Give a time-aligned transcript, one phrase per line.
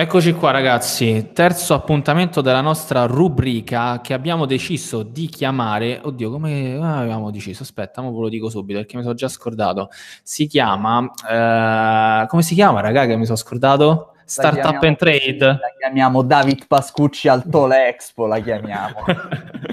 [0.00, 6.76] Eccoci qua ragazzi, terzo appuntamento della nostra rubrica che abbiamo deciso di chiamare, oddio come
[6.80, 9.90] avevamo deciso, aspetta, ma ve lo dico subito perché mi sono già scordato,
[10.22, 14.12] si chiama, eh, come si chiama raga che mi sono scordato?
[14.24, 15.44] Startup and Trade.
[15.44, 19.02] La chiamiamo David Pascucci al Tole Expo, la chiamiamo.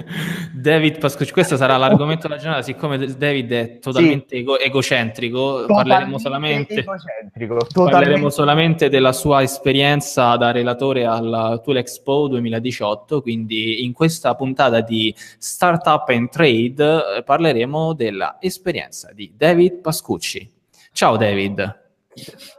[0.52, 4.36] David Pascucci, questo sarà l'argomento della giornata, siccome David è totalmente sì.
[4.36, 11.78] ego- egocentrico, totalmente parleremo solamente, egocentrico, parleremo solamente della sua esperienza da relatore al Tool
[11.78, 19.80] Expo 2018, quindi in questa puntata di Startup and Trade eh, parleremo dell'esperienza di David
[19.80, 20.48] Pascucci.
[20.92, 21.84] Ciao David.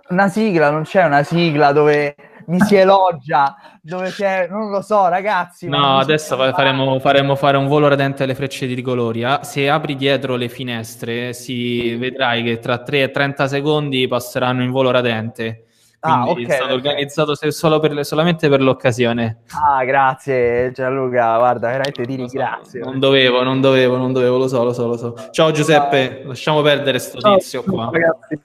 [0.09, 2.15] Una sigla, non c'è una sigla dove
[2.47, 5.67] mi si elogia, dove c'è, non lo so, ragazzi.
[5.67, 9.43] No, adesso faremo, faremo, fare un volo radente alle frecce di Gloria.
[9.43, 14.71] Se apri dietro le finestre, si vedrai che tra 3 e 30 secondi passeranno in
[14.71, 15.66] volo radente.
[16.07, 19.41] Ah, Quindi ah, okay, è stato organizzato solo per, solamente per l'occasione.
[19.51, 22.85] Ah, grazie Gianluca, guarda, veramente ti ringrazio.
[22.85, 25.15] Non dovevo, non dovevo, non dovevo, lo so, lo so, lo so.
[25.31, 26.27] Ciao Giuseppe, Ciao.
[26.29, 27.89] lasciamo perdere sto Ciao, tizio qua.
[27.91, 28.39] Ragazzi,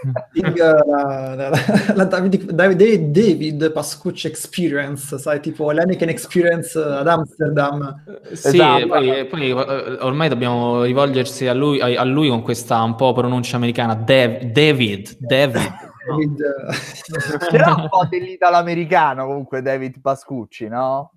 [0.56, 1.50] la, la,
[1.94, 8.02] la, David, David, David Pascucci Experience, sai, tipo l'Aniken Experience ad Amsterdam.
[8.32, 8.86] Sì, esatto.
[8.86, 13.56] poi, poi, eh, ormai dobbiamo rivolgersi a lui, a lui con questa un po' pronuncia
[13.56, 15.88] americana, Dav, David, David.
[16.06, 16.42] David...
[17.50, 21.12] C'era un po' dell'italo-americano comunque David Pascucci, no?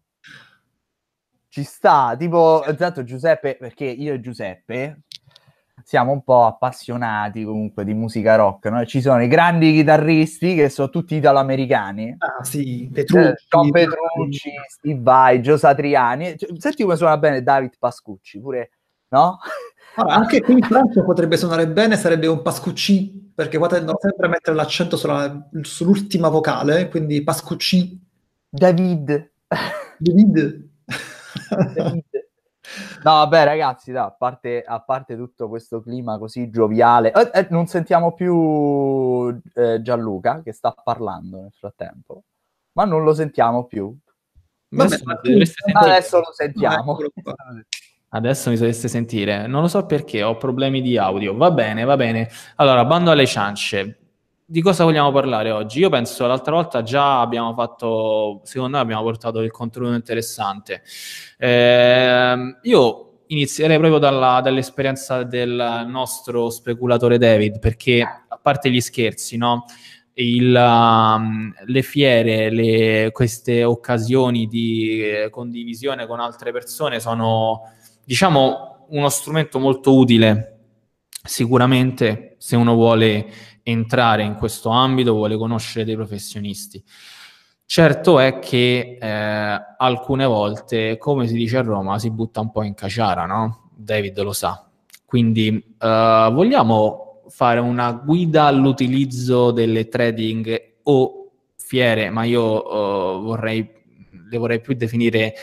[1.48, 5.04] Ci sta, tipo, esatto Giuseppe, perché io e Giuseppe
[5.84, 8.86] siamo un po' appassionati comunque di musica rock, no?
[8.86, 12.16] Ci sono i grandi chitarristi che sono tutti italo-americani.
[12.18, 13.28] Ah sì, Petrucci.
[13.28, 16.38] Eh, John Petrucci, Steve Vai, Gio Satriani.
[16.38, 18.72] Cioè, senti come suona bene David Pascucci, pure,
[19.10, 19.40] no?
[19.96, 24.28] Allora, anche qui in Francia potrebbe suonare bene, sarebbe un Pascucci, perché qua tendono sempre
[24.28, 28.00] a mettere l'accento sulla, sull'ultima vocale, quindi Pascucci.
[28.50, 29.32] David.
[29.98, 30.70] David.
[31.74, 32.04] David.
[33.04, 37.48] No, vabbè, ragazzi, da, a, parte, a, parte, tutto questo clima così gioviale, eh, eh,
[37.50, 42.24] non sentiamo più eh, Gianluca che sta parlando nel frattempo,
[42.74, 43.96] ma non lo sentiamo più.
[44.70, 46.98] Vabbè, adesso, adesso lo sentiamo.
[48.16, 49.48] Adesso mi dovreste sentire.
[49.48, 51.36] Non lo so perché, ho problemi di audio.
[51.36, 52.30] Va bene, va bene.
[52.58, 53.98] Allora, bando alle ciance.
[54.46, 55.80] Di cosa vogliamo parlare oggi?
[55.80, 60.84] Io penso l'altra volta già abbiamo fatto, secondo me abbiamo portato del contenuto interessante.
[61.40, 69.38] Eh, io inizierei proprio dalla, dall'esperienza del nostro speculatore David, perché a parte gli scherzi,
[69.38, 69.66] no?
[70.16, 77.72] Il, um, le fiere, le, queste occasioni di eh, condivisione con altre persone sono
[78.06, 80.50] diciamo, uno strumento molto utile
[81.24, 83.26] sicuramente se uno vuole
[83.64, 86.84] entrare in questo ambito, vuole conoscere dei professionisti.
[87.66, 92.64] Certo è che eh, alcune volte, come si dice a Roma, si butta un po'
[92.64, 93.70] in caciara, no?
[93.76, 94.68] David lo sa.
[95.06, 103.72] Quindi eh, vogliamo fare una guida all'utilizzo delle trading o fiere, ma io eh, vorrei,
[104.30, 105.34] le vorrei più definire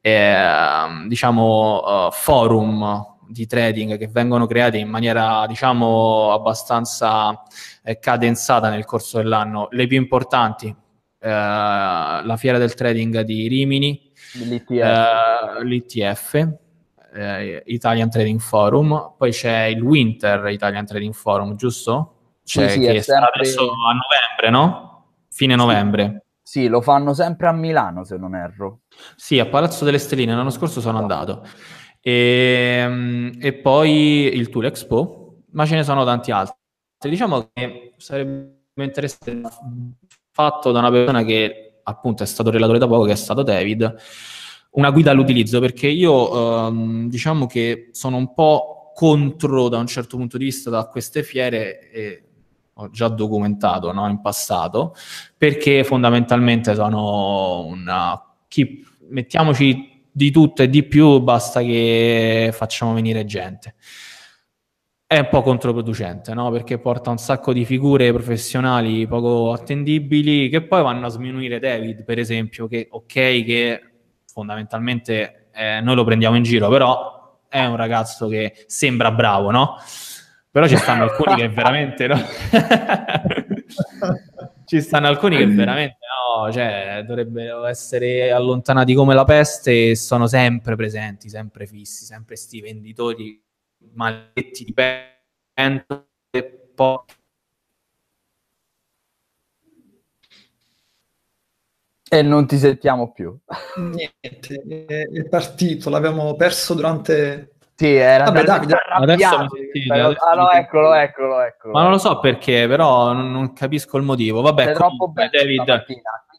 [0.00, 7.42] eh, diciamo, uh, forum di trading che vengono creati in maniera, diciamo, abbastanza
[7.82, 9.68] eh, cadenzata nel corso dell'anno.
[9.70, 16.58] Le più importanti, eh, la fiera del trading di Rimini, l'ITF, l'ITF
[17.12, 22.14] eh, Italian Trading Forum, poi c'è il Winter Italian Trading Forum, giusto?
[22.44, 23.30] C'è, sì, sì, che è sempre...
[23.34, 25.06] adesso a novembre, no?
[25.30, 26.04] Fine novembre.
[26.04, 26.29] Sì,
[26.68, 28.80] lo fanno sempre a Milano, se non erro.
[29.16, 31.46] Sì, a Palazzo delle Stelline l'anno scorso sono andato.
[32.00, 36.56] E, ehm, e poi il Tour Expo, ma ce ne sono tanti altri.
[37.08, 39.48] Diciamo che sarebbe interessante
[40.32, 43.94] fatto da una persona che appunto è stato relatore da poco, che è stato David,
[44.72, 50.16] una guida all'utilizzo, perché io ehm, diciamo che sono un po' contro da un certo
[50.16, 52.29] punto di vista da queste fiere e
[52.80, 54.94] ho già documentato no, in passato,
[55.36, 58.22] perché fondamentalmente sono una...
[58.48, 63.74] Chi, mettiamoci di tutto e di più, basta che facciamo venire gente.
[65.06, 66.50] È un po' controproducente, no?
[66.50, 72.04] Perché porta un sacco di figure professionali poco attendibili che poi vanno a sminuire David,
[72.04, 73.80] per esempio, che ok, che
[74.32, 79.76] fondamentalmente eh, noi lo prendiamo in giro, però è un ragazzo che sembra bravo, no?
[80.52, 82.16] Però ci stanno alcuni che veramente no.
[84.66, 90.26] ci stanno alcuni che veramente no, cioè dovrebbero essere allontanati come la peste e sono
[90.26, 93.40] sempre presenti, sempre fissi, sempre sti venditori
[93.92, 96.44] maledetti di pento e
[96.74, 96.98] poi
[102.12, 103.38] E non ti sentiamo più.
[103.76, 107.49] Niente, è, è partito, l'abbiamo perso durante...
[107.80, 109.48] Sì, era Vabbè, dai, adesso stavo-
[109.94, 111.72] adesso Ah no, eccolo, eccolo, eccolo.
[111.72, 114.42] Ma non lo so perché, però non, non capisco il motivo.
[114.42, 115.84] Vabbè, Sei troppo bello David.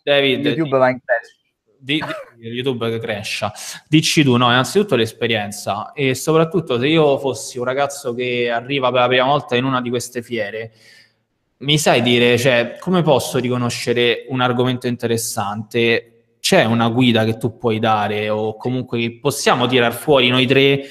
[0.04, 1.40] David, YouTube va in crash.
[1.80, 2.04] di,
[2.36, 3.52] di- YouTube che crescia.
[3.88, 9.00] Dici tu, no, innanzitutto l'esperienza e soprattutto se io fossi un ragazzo che arriva per
[9.02, 10.72] la prima volta in una di queste fiere,
[11.58, 16.36] mi sai dire, cioè, come posso riconoscere un argomento interessante?
[16.40, 20.84] C'è una guida che tu puoi dare o comunque possiamo tirar fuori noi tre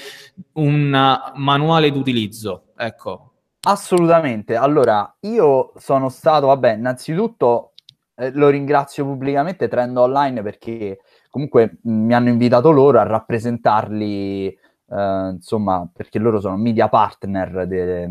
[0.53, 0.89] un
[1.35, 2.73] manuale d'utilizzo?
[2.77, 3.27] Ecco,
[3.63, 4.55] Assolutamente.
[4.55, 7.73] Allora, io sono stato, vabbè, innanzitutto
[8.15, 10.99] eh, lo ringrazio pubblicamente Trend Online perché
[11.29, 17.67] comunque mh, mi hanno invitato loro a rappresentarli, eh, insomma, perché loro sono media partner
[17.67, 18.09] de-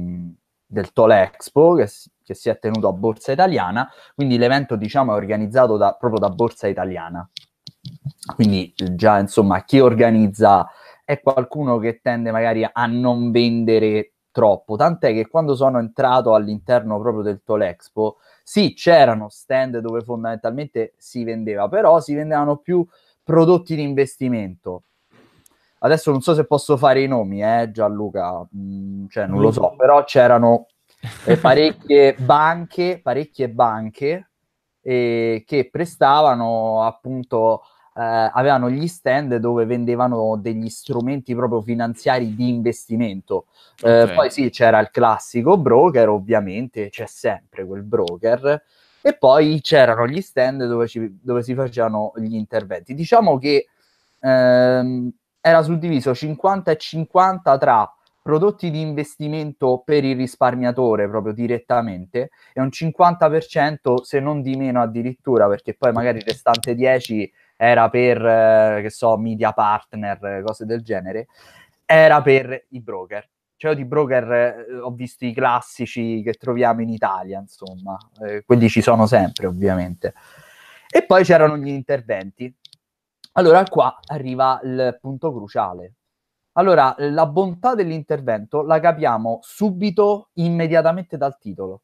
[0.66, 1.88] del Tole Expo che,
[2.22, 6.28] che si è tenuto a Borsa Italiana, quindi l'evento diciamo è organizzato da- proprio da
[6.30, 7.28] Borsa Italiana.
[8.34, 10.68] Quindi già, insomma, chi organizza
[11.10, 17.00] è qualcuno che tende magari a non vendere troppo, tant'è che quando sono entrato all'interno
[17.00, 22.86] proprio del Tolexpo, sì, c'erano stand dove fondamentalmente si vendeva, però si vendevano più
[23.24, 24.84] prodotti di investimento.
[25.80, 29.74] Adesso non so se posso fare i nomi, eh, Gianluca, mm, cioè non lo so,
[29.76, 30.66] però c'erano
[31.24, 34.30] eh, parecchie banche, parecchie banche
[34.80, 37.62] eh, che prestavano appunto
[37.94, 43.46] eh, avevano gli stand dove vendevano degli strumenti proprio finanziari di investimento.
[43.82, 44.12] Eh.
[44.14, 48.62] Poi sì, c'era il classico broker, ovviamente, c'è sempre quel broker.
[49.02, 52.94] E poi c'erano gli stand dove, ci- dove si facevano gli interventi.
[52.94, 53.66] Diciamo che
[54.20, 55.10] ehm,
[55.40, 62.60] era suddiviso 50 e 50 tra prodotti di investimento per il risparmiatore proprio direttamente e
[62.60, 68.24] un 50% se non di meno addirittura perché poi magari il restante 10 era per
[68.24, 71.26] eh, che so media partner cose del genere
[71.84, 73.28] era per i broker.
[73.54, 77.98] Cioè io di broker eh, ho visto i classici che troviamo in Italia insomma.
[78.24, 80.14] Eh, quelli ci sono sempre ovviamente.
[80.88, 82.50] E poi c'erano gli interventi.
[83.32, 85.92] Allora qua arriva il punto cruciale.
[86.52, 91.82] Allora, la bontà dell'intervento la capiamo subito, immediatamente dal titolo.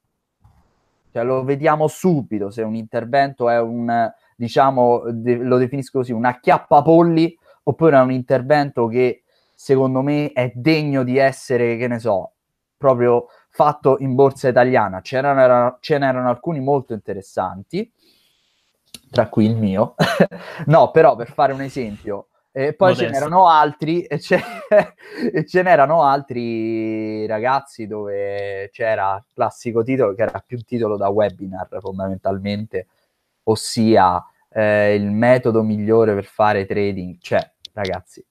[1.12, 6.24] Cioè, lo vediamo subito se un intervento è un, diciamo, de- lo definisco così, un
[6.26, 9.24] acchiappapolli, oppure è un intervento che
[9.54, 12.32] secondo me è degno di essere, che ne so,
[12.76, 15.00] proprio fatto in borsa italiana.
[15.00, 17.90] Ce n'erano, ce n'erano alcuni molto interessanti,
[19.10, 19.94] tra cui il mio.
[20.66, 23.24] no, però per fare un esempio, e poi ce Modesto.
[23.24, 24.40] n'erano altri, e ce,
[25.32, 30.96] e ce n'erano altri ragazzi dove c'era il classico titolo che era più un titolo
[30.96, 32.86] da webinar fondamentalmente,
[33.48, 37.18] ossia eh, il metodo migliore per fare trading.
[37.20, 38.24] Cioè, ragazzi,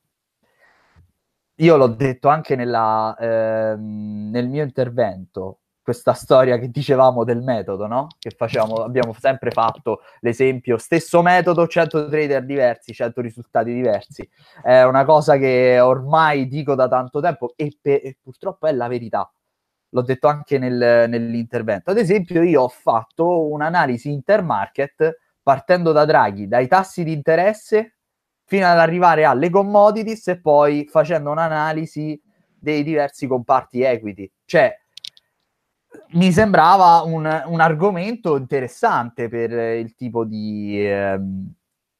[1.59, 7.85] io l'ho detto anche nella, ehm, nel mio intervento, questa storia che dicevamo del metodo,
[7.87, 8.07] no?
[8.17, 14.27] Che facevamo, abbiamo sempre fatto l'esempio, stesso metodo, 100 trader diversi, 100 risultati diversi.
[14.63, 18.87] È una cosa che ormai dico da tanto tempo e, pe- e purtroppo è la
[18.87, 19.29] verità.
[19.95, 21.89] L'ho detto anche nel- nell'intervento.
[21.89, 27.95] Ad esempio, io ho fatto un'analisi intermarket partendo da Draghi, dai tassi di interesse
[28.43, 32.21] fino ad arrivare alle commodities e poi facendo un'analisi
[32.59, 34.29] dei diversi comparti equity.
[34.43, 34.77] Cioè,
[36.09, 41.53] mi sembrava un, un argomento interessante per eh, il tipo di, ehm,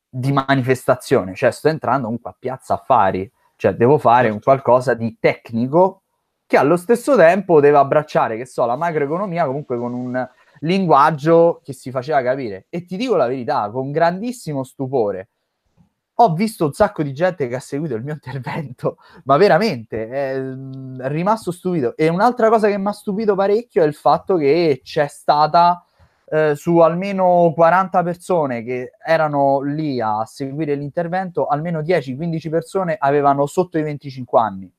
[0.10, 1.34] di manifestazione.
[1.34, 6.02] Cioè, sto entrando comunque a piazza affari, cioè devo fare un qualcosa di tecnico
[6.48, 10.28] che allo stesso tempo deve abbracciare, che so, la macroeconomia comunque con un
[10.60, 12.68] linguaggio che si faceva capire.
[12.70, 15.30] E ti dico la verità, con grandissimo stupore,
[16.20, 20.40] ho visto un sacco di gente che ha seguito il mio intervento, ma veramente è,
[20.40, 21.96] mm, rimasto stupito.
[21.98, 25.84] E un'altra cosa che mi ha stupito parecchio è il fatto che c'è stata
[26.28, 33.46] eh, su almeno 40 persone che erano lì a seguire l'intervento, almeno 10-15 persone avevano
[33.46, 34.72] sotto i 25 anni.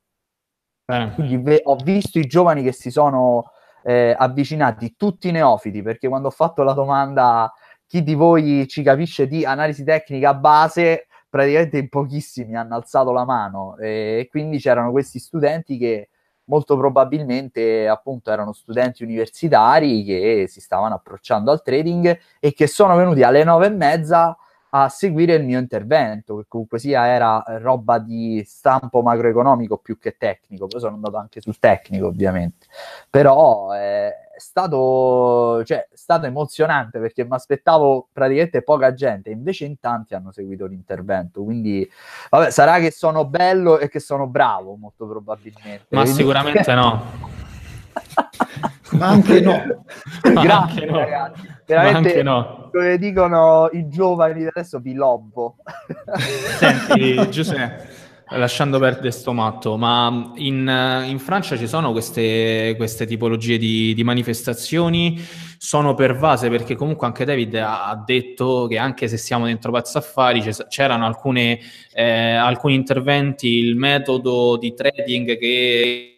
[0.87, 3.51] Eh, Quindi ve- ho visto i giovani che si sono
[3.83, 7.53] eh, avvicinati, tutti neofiti, perché quando ho fatto la domanda
[7.87, 13.25] chi di voi ci capisce di analisi tecnica base, praticamente in pochissimi hanno alzato la
[13.25, 13.77] mano.
[13.79, 16.09] E quindi c'erano questi studenti che
[16.45, 22.95] molto probabilmente appunto erano studenti universitari che si stavano approcciando al trading e che sono
[22.97, 24.37] venuti alle nove e mezza
[24.85, 30.17] a seguire il mio intervento, che comunque sia era roba di stampo macroeconomico più che
[30.19, 32.67] tecnico, poi sono andato anche sul tecnico ovviamente,
[33.09, 39.81] però è stato, cioè, è stato emozionante perché mi aspettavo praticamente poca gente, invece in
[39.81, 41.89] tanti hanno seguito l'intervento, quindi
[42.29, 45.87] vabbè, sarà che sono bello e che sono bravo, molto probabilmente.
[45.89, 47.03] Ma Quindi- sicuramente no.
[48.93, 49.85] Ma anche no.
[50.35, 50.99] Ma Grazie anche no.
[50.99, 52.71] ragazzi, veramente anche no.
[52.73, 55.57] come dicono i giovani di adesso vi lobbo.
[56.59, 57.89] Senti, Giuseppe,
[58.31, 64.05] lasciando perdere sto matto, ma in, in Francia ci sono queste, queste tipologie di, di
[64.05, 65.21] manifestazioni?
[65.59, 69.99] Sono pervase perché comunque anche David ha, ha detto che anche se siamo dentro Pazzo
[69.99, 71.59] Affari c'erano alcune,
[71.93, 76.16] eh, alcuni interventi, il metodo di trading che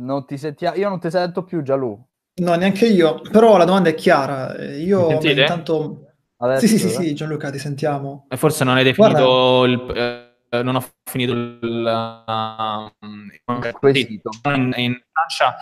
[0.00, 0.74] Non ti sentia...
[0.74, 1.98] Io non ti sento più, Gialù.
[2.42, 3.20] No, neanche io.
[3.30, 4.54] Però la domanda è chiara.
[4.54, 6.06] Eh, Io intanto...
[6.42, 6.90] Adesso, Sì, sì, sì, eh?
[6.90, 8.26] sì, Gianluca, ti sentiamo.
[8.30, 12.90] E forse non hai definito il, eh, non ho finito il,
[13.78, 14.30] quesito.
[14.44, 15.54] in, in Francia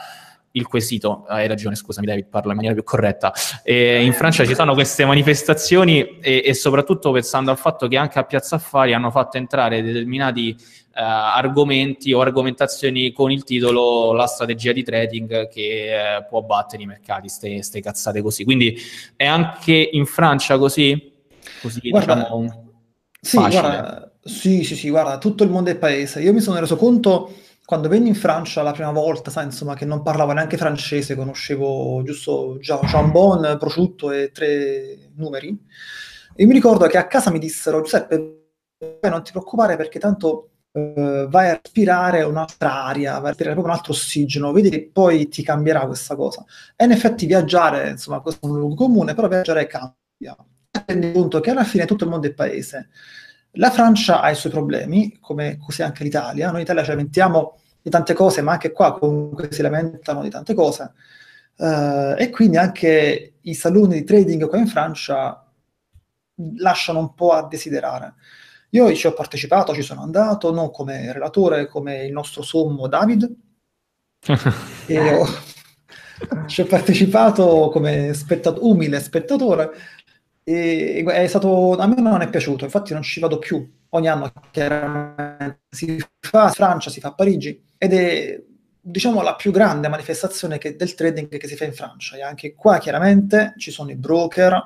[0.58, 3.32] il quesito, hai ragione, scusami David, parlo in maniera più corretta.
[3.62, 8.18] E in Francia ci sono queste manifestazioni e, e soprattutto pensando al fatto che anche
[8.18, 14.26] a Piazza Affari hanno fatto entrare determinati eh, argomenti o argomentazioni con il titolo La
[14.26, 18.44] strategia di trading che eh, può battere i mercati, ste, ste cazzate così.
[18.44, 18.76] Quindi
[19.14, 21.12] è anche in Francia così?
[21.62, 22.72] Così Guarda, diciamo
[23.20, 26.20] Sì, guarda, sì, sì, sì, guarda, tutto il mondo è paese.
[26.20, 27.32] Io mi sono reso conto
[27.68, 32.02] quando venni in Francia la prima volta, sai, insomma, che non parlavo neanche francese, conoscevo
[32.02, 35.54] giusto jambon, prosciutto e tre numeri.
[36.34, 38.52] E mi ricordo che a casa mi dissero, Giuseppe,
[39.02, 43.74] non ti preoccupare perché tanto eh, vai a respirare un'altra aria, vai a respirare proprio
[43.74, 46.46] un altro ossigeno, vedi che poi ti cambierà questa cosa.
[46.74, 50.34] E in effetti viaggiare, insomma, questo è un luogo comune, però viaggiare cambia.
[50.86, 52.88] Rendi conto che alla fine tutto il mondo è paese.
[53.52, 56.46] La Francia ha i suoi problemi, come così anche l'Italia.
[56.46, 60.30] Noi in Italia ci lamentiamo di tante cose, ma anche qua comunque si lamentano di
[60.30, 60.92] tante cose.
[61.56, 65.44] Eh, e quindi anche i saloni di trading qua in Francia
[66.58, 68.14] lasciano un po' a desiderare.
[68.70, 73.34] Io ci ho partecipato, ci sono andato, non come relatore, come il nostro sommo David,
[74.86, 75.26] e ho,
[76.46, 79.70] ci ho partecipato come spettat- umile spettatore
[80.48, 83.76] e è stato, a me non è piaciuto, infatti non ci vado più.
[83.90, 88.42] Ogni anno chiaramente si fa Francia, si fa a Parigi ed è
[88.80, 92.16] diciamo la più grande manifestazione che- del trading che si fa in Francia.
[92.16, 94.62] E anche qua chiaramente ci sono i broker,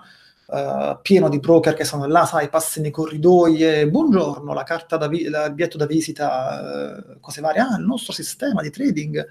[0.52, 4.96] eh, pieno di broker che sono là, sai, passi nei corridoi e buongiorno, la carta
[4.96, 8.70] da vi- la- il biglietto da visita, eh, cose varie, ah, il nostro sistema di
[8.70, 9.26] trading.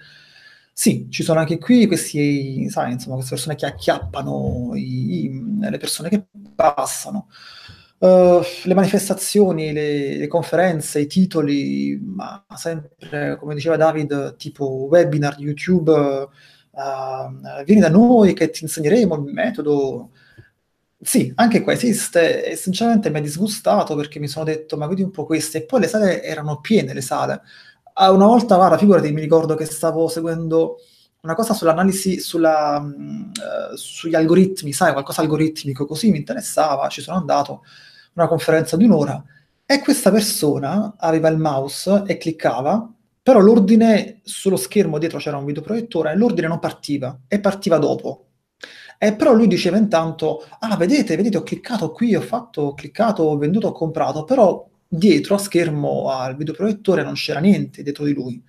[0.73, 5.77] Sì, ci sono anche qui questi, sai, insomma, queste persone che acchiappano i- i- le
[5.77, 6.25] persone che
[6.55, 7.27] passano.
[7.99, 15.39] Eh, le manifestazioni, le, le conferenze, i titoli, ma sempre, come diceva David, tipo webinar
[15.39, 15.91] YouTube,
[16.73, 20.11] eh, vieni da noi che ti insegneremo il metodo.
[21.03, 25.01] Sì, anche qua esiste e sinceramente mi è disgustato perché mi sono detto, ma vedi
[25.01, 27.41] un po' queste, e poi le sale erano piene, le sale.
[27.93, 30.77] Ah, una volta, guarda, figurati, mi ricordo che stavo seguendo
[31.21, 37.17] una cosa sull'analisi, sulla, eh, sugli algoritmi, sai, qualcosa algoritmico, così mi interessava, ci sono
[37.17, 37.63] andato,
[38.13, 39.23] una conferenza di un'ora,
[39.65, 42.89] e questa persona aveva il mouse e cliccava,
[43.21, 48.25] però l'ordine sullo schermo dietro c'era un videoproiettore e l'ordine non partiva, e partiva dopo.
[48.97, 53.23] E però lui diceva intanto, ah, vedete, vedete, ho cliccato qui, ho fatto, ho cliccato,
[53.23, 58.13] ho venduto, ho comprato, però dietro a schermo al videoproiettore non c'era niente dietro di
[58.13, 58.43] lui.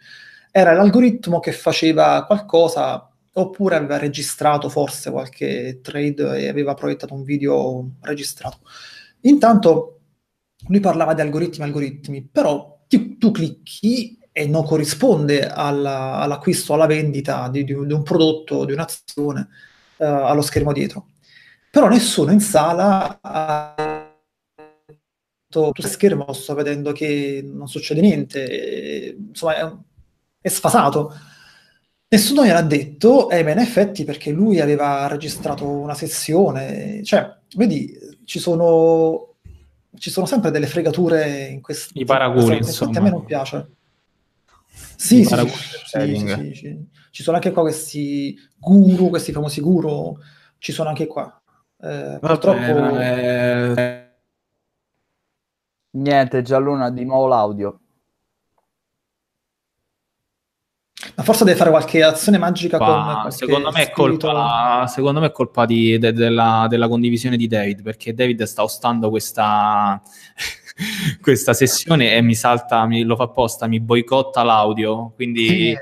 [0.50, 7.22] Era l'algoritmo che faceva qualcosa, oppure aveva registrato forse qualche trade e aveva proiettato un
[7.22, 8.58] video registrato.
[9.22, 10.00] Intanto
[10.68, 16.86] lui parlava di algoritmi, algoritmi, però ti- tu clicchi e non corrisponde alla- all'acquisto, alla
[16.86, 19.48] vendita di, di un prodotto, di un'azione
[19.98, 21.06] eh, allo schermo dietro.
[21.70, 23.91] Però nessuno in sala ha
[25.52, 29.72] detto, tu schermo sto vedendo che non succede niente, e, insomma è,
[30.40, 31.12] è sfasato.
[32.08, 37.94] Nessuno gliel'ha detto, e beh, in effetti perché lui aveva registrato una sessione, cioè, vedi,
[38.24, 39.34] ci sono,
[39.96, 43.00] ci sono sempre delle fregature in questi I paraguli, infatti a insomma.
[43.00, 43.70] me non piace.
[44.96, 45.34] Sì, sì,
[45.86, 46.86] sì, sì.
[47.10, 50.16] Ci sono anche qua questi guru, questi famosi guru,
[50.58, 51.42] ci sono anche qua.
[51.80, 52.98] Eh, purtroppo...
[52.98, 54.01] Eh,
[55.94, 57.78] Niente, Gialluna, di nuovo l'audio.
[61.16, 64.28] Ma forse deve fare qualche azione magica Qua, con secondo, me è spirito.
[64.28, 68.62] colpa, secondo me è colpa, di- de- della, della condivisione di David, perché David sta
[68.62, 70.00] ostando questa,
[71.20, 75.76] questa sessione e mi salta, mi- lo fa apposta, mi boicotta l'audio, quindi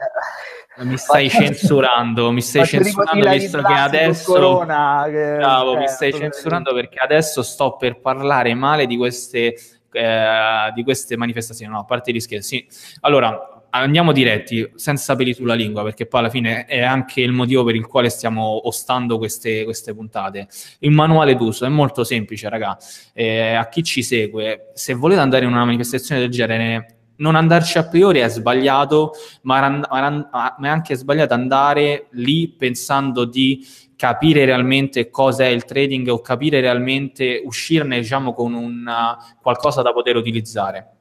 [0.79, 4.33] mi stai Faccio- censurando, mi stai censurando visto che adesso...
[4.33, 9.55] Corona, che- Bravo, eh, mi stai censurando perché adesso sto per parlare male di queste,
[9.93, 11.73] eh, di queste manifestazioni.
[11.73, 12.67] No, a parte gli scherzi.
[13.01, 17.65] Allora, andiamo diretti, senza peli sulla lingua, perché poi alla fine è anche il motivo
[17.65, 20.49] per il quale stiamo ostando queste, queste puntate.
[20.81, 22.77] Il manuale d'uso è molto semplice, raga.
[23.13, 27.79] Eh, a chi ci segue, se volete andare in una manifestazione del genere, non andarci
[27.79, 29.13] a priori è sbagliato,
[29.43, 36.09] ma, ma è anche sbagliato andare lì pensando di capire realmente cosa è il trading
[36.09, 41.00] o capire realmente uscirne diciamo con una, qualcosa da poter utilizzare.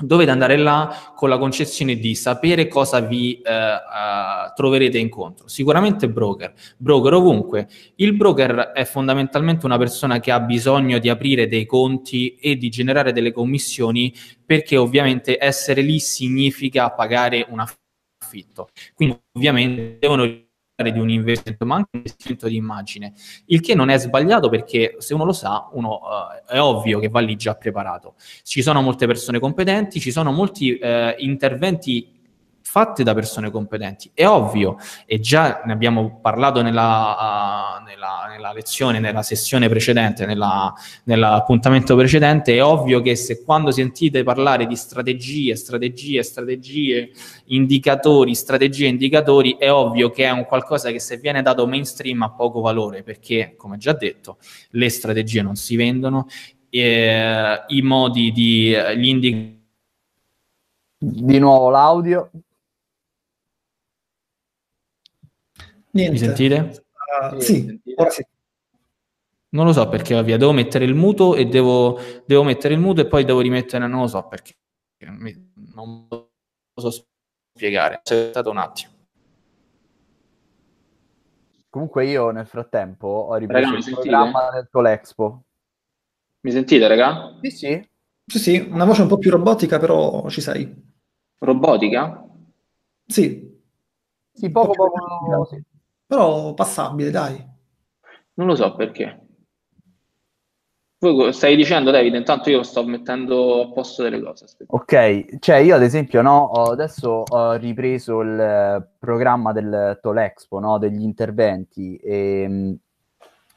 [0.00, 5.46] Dovete andare là con la concezione di sapere cosa vi eh, eh, troverete incontro.
[5.48, 7.68] Sicuramente broker, broker ovunque.
[7.96, 12.68] Il broker è fondamentalmente una persona che ha bisogno di aprire dei conti e di
[12.70, 14.14] generare delle commissioni
[14.44, 18.68] perché ovviamente essere lì significa pagare un affitto.
[18.94, 20.48] Quindi ovviamente devono
[20.88, 23.12] di un investimento, ma anche un investimento di immagine,
[23.46, 26.00] il che non è sbagliato perché se uno lo sa, uno
[26.48, 28.14] eh, è ovvio che va lì già preparato.
[28.42, 32.18] Ci sono molte persone competenti, ci sono molti eh, interventi
[32.70, 34.12] fatti da persone competenti.
[34.14, 40.24] È ovvio, e già ne abbiamo parlato nella, uh, nella, nella lezione, nella sessione precedente,
[40.24, 40.72] nella,
[41.04, 47.10] nell'appuntamento precedente, è ovvio che se quando sentite parlare di strategie, strategie, strategie,
[47.46, 52.30] indicatori, strategie, indicatori, è ovvio che è un qualcosa che se viene dato mainstream ha
[52.30, 54.38] poco valore, perché, come già detto,
[54.70, 56.28] le strategie non si vendono,
[56.68, 58.72] eh, i modi di...
[58.96, 59.58] gli indicatori
[61.02, 62.30] Di nuovo l'audio.
[65.92, 66.12] Niente.
[66.12, 66.84] Mi sentite?
[67.32, 68.24] Uh, sì, ora sì.
[69.52, 73.00] Non lo so perché via, devo mettere il muto e devo, devo mettere il muto
[73.00, 74.54] e poi devo rimettere, non lo so perché,
[75.74, 76.30] non lo
[76.76, 77.04] so
[77.52, 78.92] spiegare, aspettate un attimo.
[81.68, 84.08] Comunque io nel frattempo ho ripreso Raga, mi il sentite?
[84.08, 85.42] programma del Tolexpo.
[86.42, 87.36] Mi sentite raga?
[87.42, 87.88] Sì, sì.
[88.26, 90.72] Sì, sì, una voce un po' più robotica, però ci sei.
[91.38, 92.24] Robotica?
[93.06, 93.60] Sì,
[94.32, 95.48] Sì, poco poco.
[96.10, 97.48] Però passabile, dai.
[98.34, 99.16] Non lo so perché.
[100.98, 104.44] Voi stai dicendo David, intanto io sto mettendo a posto delle cose.
[104.44, 104.74] Aspetta.
[104.74, 110.78] Ok, cioè io ad esempio no, adesso ho ripreso il eh, programma del Tolexpo, no,
[110.78, 112.78] degli interventi e mh,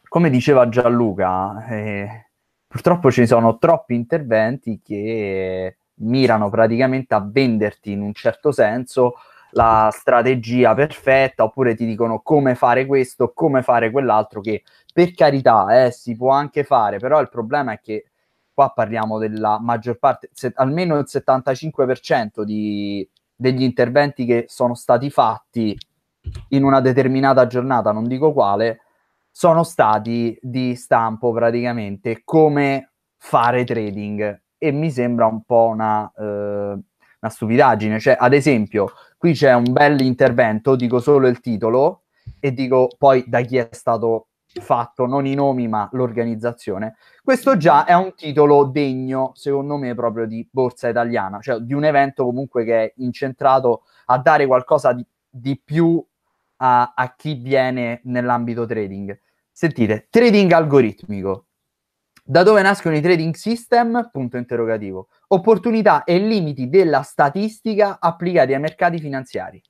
[0.08, 2.30] come diceva Gianluca, eh,
[2.68, 9.16] purtroppo ci sono troppi interventi che mirano praticamente a venderti in un certo senso
[9.54, 15.86] la strategia perfetta oppure ti dicono come fare questo, come fare quell'altro che per carità
[15.86, 18.06] eh, si può anche fare, però il problema è che
[18.54, 25.10] qua parliamo della maggior parte, se- almeno il 75% di, degli interventi che sono stati
[25.10, 25.78] fatti
[26.50, 28.82] in una determinata giornata, non dico quale,
[29.32, 36.24] sono stati di stampo praticamente come fare trading e mi sembra un po' una, eh,
[36.24, 38.00] una stupidaggine.
[38.00, 38.92] Cioè, ad esempio,
[39.24, 42.02] qui c'è un bel intervento, dico solo il titolo
[42.42, 44.28] e dico poi da chi è stato
[44.60, 46.98] fatto, non i nomi ma l'organizzazione.
[47.24, 51.86] Questo già è un titolo degno, secondo me, proprio di borsa italiana, cioè di un
[51.86, 56.06] evento comunque che è incentrato a dare qualcosa di, di più
[56.58, 59.18] a, a chi viene nell'ambito trading.
[59.54, 61.46] Sentite, trading algoritmico.
[62.26, 64.10] Da dove nascono i trading system?
[64.10, 65.10] Punto interrogativo.
[65.28, 69.62] Opportunità e limiti della statistica applicati ai mercati finanziari.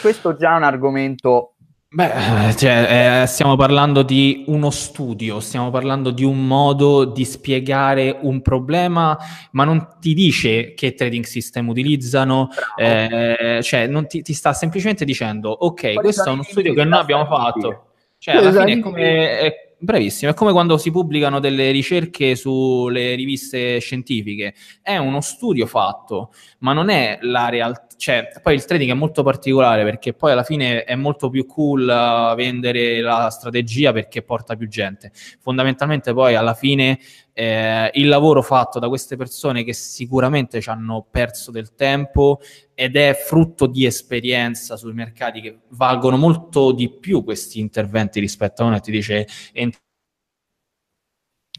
[0.00, 1.56] Questo già è un argomento
[1.92, 8.16] Beh, cioè, eh, stiamo parlando di uno studio, stiamo parlando di un modo di spiegare
[8.20, 9.18] un problema,
[9.50, 15.04] ma non ti dice che trading system utilizzano, eh, cioè non ti, ti sta semplicemente
[15.04, 17.86] dicendo, ok, questo è uno studio che noi abbiamo fatto.
[18.18, 18.66] Cioè, alla Esatto.
[18.66, 24.54] fine è come, è- bravissimo, è come quando si pubblicano delle ricerche sulle riviste scientifiche.
[24.82, 27.88] È uno studio fatto, ma non è la realtà.
[28.00, 31.82] Cioè, poi il trading è molto particolare perché poi alla fine è molto più cool
[31.82, 35.12] uh, vendere la strategia perché porta più gente.
[35.38, 36.98] Fondamentalmente poi alla fine
[37.34, 42.40] eh, il lavoro fatto da queste persone che sicuramente ci hanno perso del tempo
[42.74, 48.62] ed è frutto di esperienza sui mercati che valgono molto di più questi interventi rispetto
[48.62, 49.78] a uno che ti dice "Ent-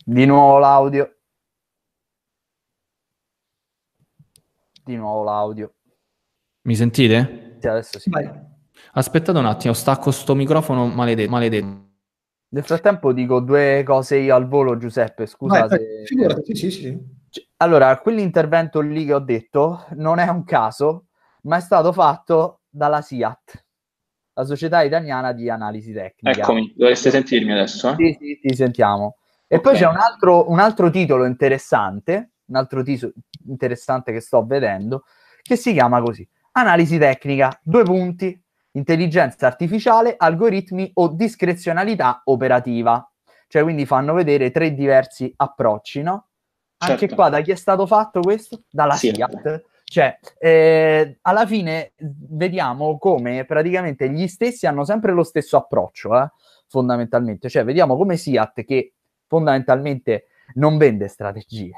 [0.04, 1.18] Di nuovo l'audio.
[4.84, 5.74] Di nuovo l'audio.
[6.64, 7.58] Mi sentite?
[7.60, 8.10] Sì, adesso sì.
[8.10, 8.30] Vai.
[8.94, 11.30] Aspettate un attimo, stacco sto microfono maledetto.
[11.30, 11.90] maledetto.
[12.50, 16.04] Nel frattempo dico due cose io al volo, Giuseppe, scusa Vai, vai, se...
[16.06, 17.00] figurati, sì, sì, sì.
[17.30, 21.06] Cioè, Allora, quell'intervento lì che ho detto non è un caso,
[21.44, 23.66] ma è stato fatto dalla SIAT,
[24.34, 26.42] la Società Italiana di Analisi Tecnica.
[26.42, 27.92] Eccomi, dovreste sentirmi adesso.
[27.92, 27.96] Eh?
[27.96, 29.16] Sì, sì, ti sentiamo.
[29.48, 29.62] E Ok.
[29.64, 33.14] poi c'è un altro, un altro titolo interessante, un altro titolo
[33.48, 35.06] interessante che sto vedendo,
[35.42, 38.38] che si chiama così, Analisi Tecnica, due punti,
[38.72, 43.06] intelligenza artificiale, algoritmi o discrezionalità operativa.
[43.48, 46.28] Cioè, quindi fanno vedere tre diversi approcci, no?
[46.80, 47.16] Anche Certo.
[47.16, 48.64] qua da chi è stato fatto questo?
[48.70, 49.14] Dalla Sì.
[49.14, 49.64] SIAT.
[49.84, 56.32] Cioè, eh, alla fine vediamo come praticamente gli stessi hanno sempre lo stesso approccio, eh,
[56.68, 57.50] fondamentalmente.
[57.50, 58.94] Cioè, vediamo come SIAT che
[59.28, 61.72] fondamentalmente non vende strategie.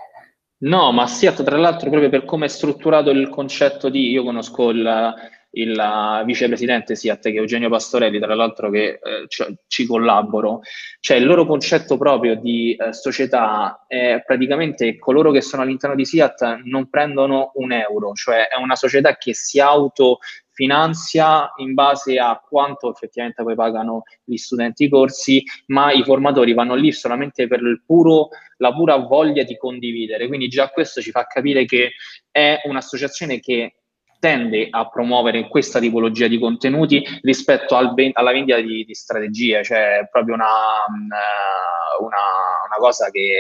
[0.64, 4.70] No, ma Siat, tra l'altro, proprio per come è strutturato il concetto di, io conosco
[4.70, 5.14] il,
[5.52, 10.62] il vicepresidente Siat, che è Eugenio Pastorelli, tra l'altro che eh, ci, ci collaboro,
[11.02, 16.06] cioè il loro concetto proprio di eh, società è praticamente coloro che sono all'interno di
[16.06, 19.60] Siat non prendono un euro, cioè è una società che si
[20.54, 26.54] autofinanzia in base a quanto effettivamente poi pagano gli studenti i corsi, ma i formatori
[26.54, 30.28] vanno lì solamente per puro la pura voglia di condividere.
[30.28, 31.94] Quindi già questo ci fa capire che
[32.32, 33.76] è un'associazione che
[34.20, 40.00] tende a promuovere questa tipologia di contenuti rispetto al alla vendita di, di, strategie, cioè
[40.00, 40.48] è proprio una,
[42.00, 42.18] una,
[42.66, 43.36] una cosa che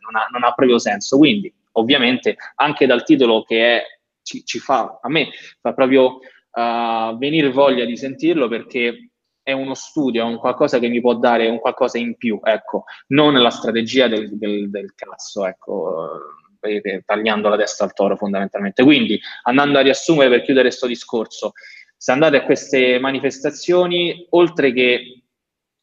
[0.00, 1.18] non ha, non ha, proprio senso.
[1.18, 3.82] Quindi, ovviamente, anche dal titolo che è,
[4.22, 5.28] ci, ci fa, a me
[5.60, 6.20] fa proprio
[6.52, 9.10] uh, venire voglia di sentirlo perché
[9.42, 12.84] è uno studio, è un qualcosa che mi può dare un qualcosa in più, ecco,
[13.08, 16.20] non la strategia del, del, del cazzo, ecco,
[16.60, 18.84] eh, tagliando la testa al toro fondamentalmente.
[18.84, 21.52] Quindi, andando a riassumere per chiudere questo discorso,
[21.96, 25.22] se andate a queste manifestazioni, oltre che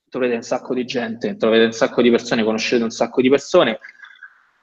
[0.09, 3.79] troverete un sacco di gente, troverete un sacco di persone, conoscete un sacco di persone,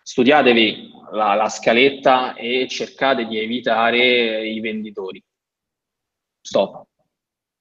[0.02, 5.22] studiatevi la, la scaletta e cercate di evitare i venditori.
[6.46, 6.86] Stop.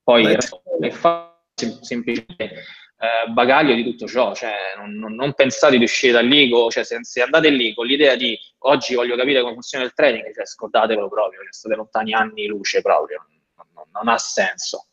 [0.03, 5.83] Poi è sem- semplicemente eh, bagaglio di tutto ciò, cioè non, non, non, pensate di
[5.83, 9.53] uscire da lì, cioè se, se, andate lì con l'idea di oggi voglio capire come
[9.53, 13.25] funziona il trading, cioè scordatevelo proprio, che state lontani anni luce proprio,
[13.73, 14.89] non, non ha senso.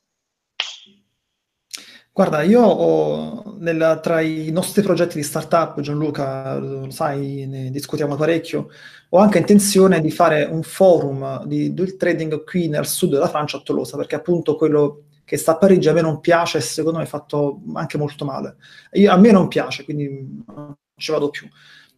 [2.14, 8.16] Guarda, io ho nel, tra i nostri progetti di startup, Gianluca, lo sai, ne discutiamo
[8.16, 8.68] parecchio,
[9.08, 13.56] ho anche intenzione di fare un forum di, del trading qui nel sud della Francia,
[13.56, 16.98] a Tolosa, perché appunto quello che sta a Parigi a me non piace e secondo
[16.98, 18.56] me è fatto anche molto male.
[18.92, 21.48] Io, a me non piace, quindi non ci vado più.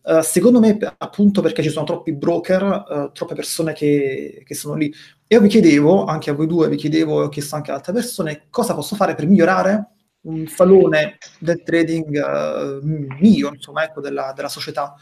[0.03, 4.75] Uh, secondo me, appunto, perché ci sono troppi broker, uh, troppe persone che, che, sono
[4.77, 4.95] lì.
[5.27, 7.79] E io vi chiedevo, anche a voi due, vi chiedevo, e ho chiesto anche ad
[7.79, 9.89] altre persone, cosa posso fare per migliorare
[10.25, 12.81] un salone del trading uh,
[13.21, 14.95] mio, insomma, ecco, della, della, società.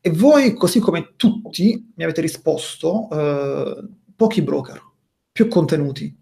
[0.00, 3.08] E voi, così come tutti, mi avete risposto,
[4.16, 4.82] pochi broker,
[5.30, 6.16] più contenuti.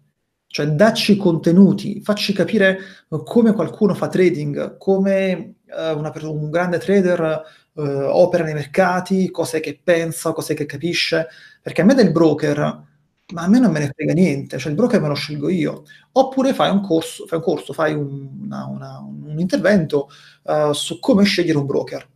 [0.45, 2.79] Cioè, dacci contenuti, facci capire
[3.23, 9.79] come qualcuno fa trading, come una, un grande trader Uh, opera nei mercati, cos'è che
[9.81, 11.27] pensa, cos'è che capisce,
[11.61, 12.88] perché a me del broker,
[13.33, 15.83] ma a me non me ne frega niente, cioè il broker me lo scelgo io.
[16.13, 20.09] Oppure fai un corso, fai un, corso, fai un, una, una, un intervento
[20.43, 22.09] uh, su come scegliere un broker.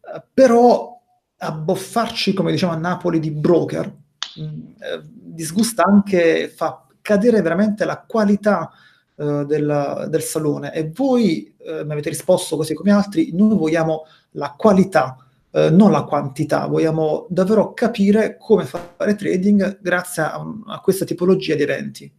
[0.00, 1.00] Uh, però
[1.38, 3.86] abboffarci, come diciamo a Napoli, di broker,
[4.36, 4.72] mh,
[5.02, 8.70] disgusta anche, fa cadere veramente la qualità
[9.14, 10.74] del, del salone.
[10.74, 15.25] E voi mi avete risposto così come altri, noi vogliamo la qualità,
[15.56, 16.66] eh, non la quantità.
[16.66, 22.12] Vogliamo davvero capire come fare trading grazie a, a questa tipologia di eventi.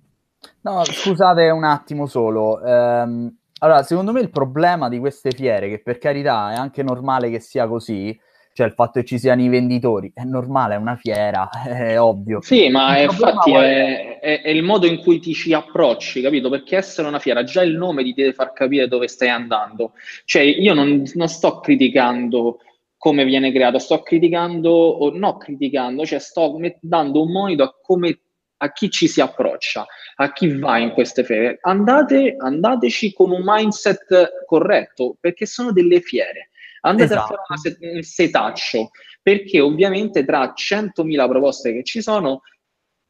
[0.61, 2.59] No, scusate un attimo solo.
[2.63, 7.29] Ehm, allora, secondo me il problema di queste fiere, che per carità è anche normale
[7.29, 8.19] che sia così,
[8.53, 12.41] cioè il fatto che ci siano i venditori, è normale, è una fiera, è ovvio.
[12.41, 16.49] Sì, ma è, infatti è, è, è, il modo in cui ti ci approcci, capito?
[16.49, 19.91] Perché essere una fiera, già il nome ti deve far capire dove stai andando.
[20.25, 22.61] Cioè io non, non sto criticando
[22.97, 28.19] come viene creato, sto criticando, o no criticando, cioè sto dando un monito a come
[28.59, 31.59] a chi ci si approccia, a chi va in queste fiere.
[31.61, 36.49] Andate, andateci con un mindset corretto, perché sono delle fiere
[36.81, 37.33] andate esatto.
[37.33, 42.41] a fare set- un setaccio, perché ovviamente tra 100.000 proposte che ci sono,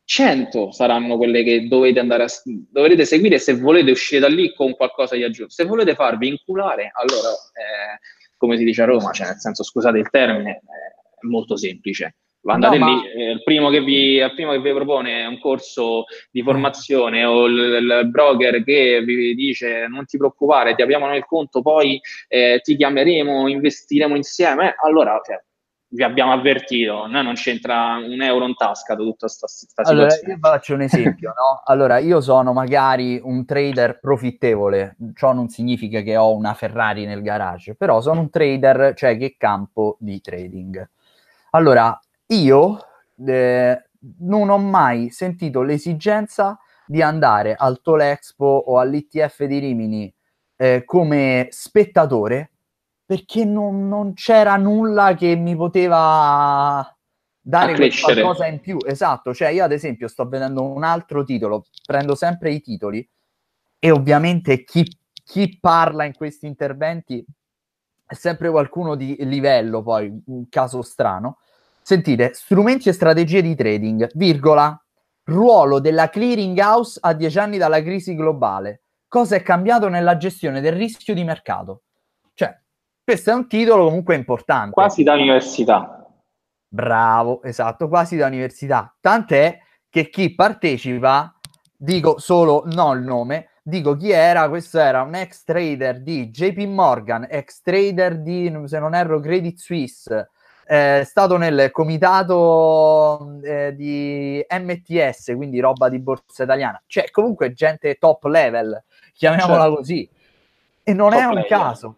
[0.03, 2.27] 100 saranno quelle che dovete andare a,
[2.71, 5.53] dovrete seguire se volete uscire da lì con qualcosa di aggiunto.
[5.53, 7.99] Se volete farvi inculare, allora, eh,
[8.37, 12.15] come si dice a Roma, cioè nel senso, scusate il termine, è molto semplice.
[12.45, 13.03] Andate no, lì, ma...
[13.09, 17.45] eh, il, primo che vi, il primo che vi propone un corso di formazione o
[17.45, 22.61] il, il, broker che vi dice non ti preoccupare, ti apriamo il conto, poi eh,
[22.63, 25.43] ti chiameremo, investiremo insieme, allora cioè,
[25.89, 30.01] vi abbiamo avvertito, noi non c'entra un euro in tasca tutta questa situazione.
[30.01, 31.61] Allora, io faccio un esempio, no?
[31.65, 37.21] Allora, io sono magari un trader profittevole, ciò non significa che ho una Ferrari nel
[37.21, 40.89] garage, però sono un trader, cioè che campo di trading.
[41.51, 41.97] Allora,
[42.27, 42.79] io
[43.25, 50.13] eh, non ho mai sentito l'esigenza di andare al Tolexpo o all'ITF di Rimini
[50.57, 52.51] eh, come spettatore
[53.07, 56.85] perché non, non, c'era nulla che mi poteva
[57.39, 58.77] dare qualcosa in più.
[58.85, 63.09] Esatto, cioè io ad esempio sto vedendo un altro titolo, prendo sempre i titoli
[63.79, 64.85] e ovviamente chi,
[65.23, 67.25] chi parla in questi interventi
[68.05, 71.37] è sempre qualcuno di livello, poi un caso strano.
[71.81, 74.77] Sentite, strumenti e strategie di trading, virgola,
[75.23, 78.81] ruolo della clearing house a dieci anni dalla crisi globale.
[79.07, 81.83] Cosa è cambiato nella gestione del rischio di mercato?
[83.07, 84.71] Questo è un titolo comunque importante.
[84.71, 86.05] Quasi da università.
[86.67, 88.93] Bravo, esatto, quasi da università.
[88.99, 91.33] Tant'è che chi partecipa,
[91.77, 96.57] dico solo no il nome, dico chi era, questo era un ex trader di JP
[96.65, 100.29] Morgan, ex trader di, se non erro, Credit Suisse,
[100.65, 106.83] è stato nel comitato eh, di MTS, quindi roba di borsa italiana.
[106.85, 109.75] Cioè, comunque gente top level, chiamiamola certo.
[109.77, 110.09] così.
[110.83, 111.47] E non top è un player.
[111.47, 111.95] caso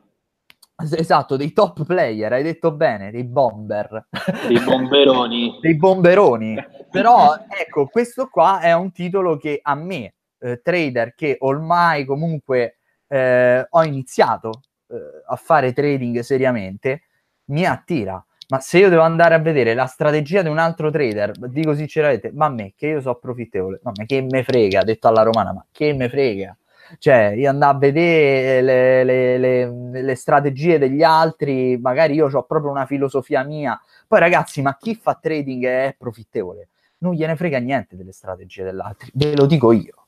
[0.82, 4.08] Esatto, dei top player, hai detto bene, dei bomber.
[4.48, 5.58] Dei bomberoni.
[5.62, 6.56] dei bomberoni.
[6.90, 12.78] Però ecco, questo qua è un titolo che a me, eh, trader, che ormai comunque
[13.08, 14.96] eh, ho iniziato eh,
[15.28, 17.04] a fare trading seriamente,
[17.46, 18.24] mi attira.
[18.48, 22.32] Ma se io devo andare a vedere la strategia di un altro trader, dico sinceramente,
[22.34, 25.66] ma a me che io so profittevole, ma che me frega, detto alla romana, ma
[25.72, 26.58] che me frega
[26.98, 32.44] cioè io andavo a vedere le, le, le, le, strategie degli altri, magari io ho
[32.44, 33.80] proprio una filosofia mia.
[34.08, 36.70] Poi ragazzi, ma chi fa trading è profittevole?
[37.00, 40.06] Non gliene frega niente delle strategie degli altri, ve lo dico io.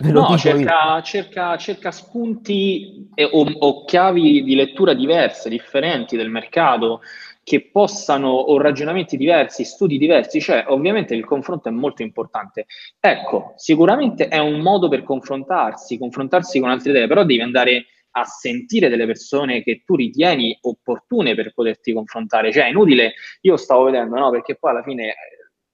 [0.00, 6.28] Ve no, cerca, cerca, cerca, spunti e, o, o chiavi di lettura diverse, differenti del
[6.28, 7.00] mercato
[7.42, 12.66] che possano, o ragionamenti diversi, studi diversi, cioè ovviamente il confronto è molto importante.
[13.00, 18.24] Ecco, sicuramente è un modo per confrontarsi, confrontarsi con altre idee, però devi andare a
[18.24, 22.52] sentire delle persone che tu ritieni opportune per poterti confrontare.
[22.52, 24.30] Cioè, è inutile, io stavo vedendo, no?
[24.30, 25.14] Perché poi alla fine eh,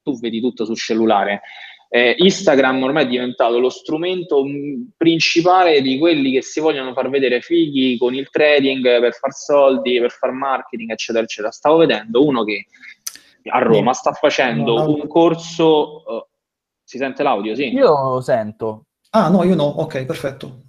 [0.02, 1.42] tu vedi tutto sul cellulare
[1.88, 7.08] eh, Instagram ormai è diventato lo strumento mm, principale di quelli che si vogliono far
[7.08, 11.52] vedere fighi con il trading per far soldi, per far marketing, eccetera, eccetera.
[11.52, 12.66] Stavo vedendo uno che
[13.48, 14.94] a Roma sta facendo no, no.
[14.94, 16.02] un corso.
[16.06, 16.26] Uh,
[16.82, 17.54] si sente l'audio?
[17.54, 17.68] Sì.
[17.68, 18.86] Io lo sento.
[19.10, 19.64] Ah, no, io no.
[19.64, 20.62] Ok, perfetto.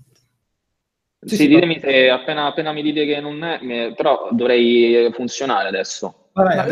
[1.20, 5.68] Sì, sì, sì ditemi se appena, appena, mi dite che non è, però dovrei funzionare
[5.68, 6.27] adesso.
[6.44, 6.72] Vabbè,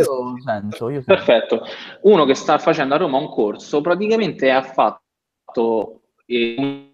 [0.91, 1.03] io.
[1.03, 1.65] Perfetto.
[2.01, 6.87] Uno che sta facendo a Roma un corso praticamente ha fatto eh, un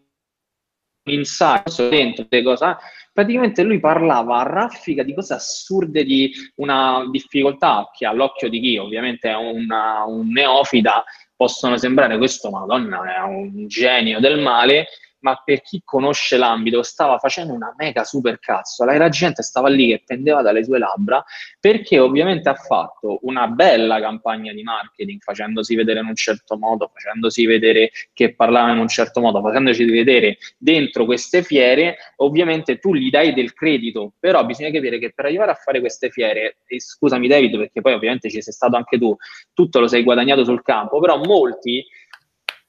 [1.04, 2.78] insight dentro le cose.
[3.14, 8.78] Praticamente lui parlava a raffica di cose assurde, di una difficoltà che all'occhio di chi
[8.78, 11.04] ovviamente è una, un neofita
[11.36, 14.88] possono sembrare questo, madonna, è un genio del male
[15.22, 19.70] ma per chi conosce l'ambito stava facendo una mega super cazzola e la gente stava
[19.70, 21.24] lì che pendeva dalle sue labbra
[21.60, 26.92] perché ovviamente ha fatto una bella campagna di marketing facendosi vedere in un certo modo,
[26.94, 32.94] facendosi vedere che parlava in un certo modo, facendoci vedere dentro queste fiere, ovviamente tu
[32.94, 36.80] gli dai del credito, però bisogna capire che per arrivare a fare queste fiere, e
[36.80, 39.16] scusami David perché poi ovviamente ci sei stato anche tu,
[39.54, 41.86] tutto lo sei guadagnato sul campo, però molti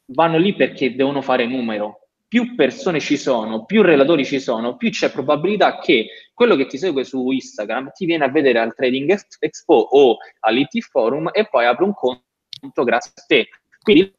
[0.07, 4.89] vanno lì perché devono fare numero, più persone ci sono, più relatori ci sono, più
[4.89, 9.15] c'è probabilità che quello che ti segue su Instagram ti viene a vedere al Trading
[9.39, 13.49] Expo o all'IT Forum e poi apre un conto grazie a te.
[13.83, 14.15] Quindi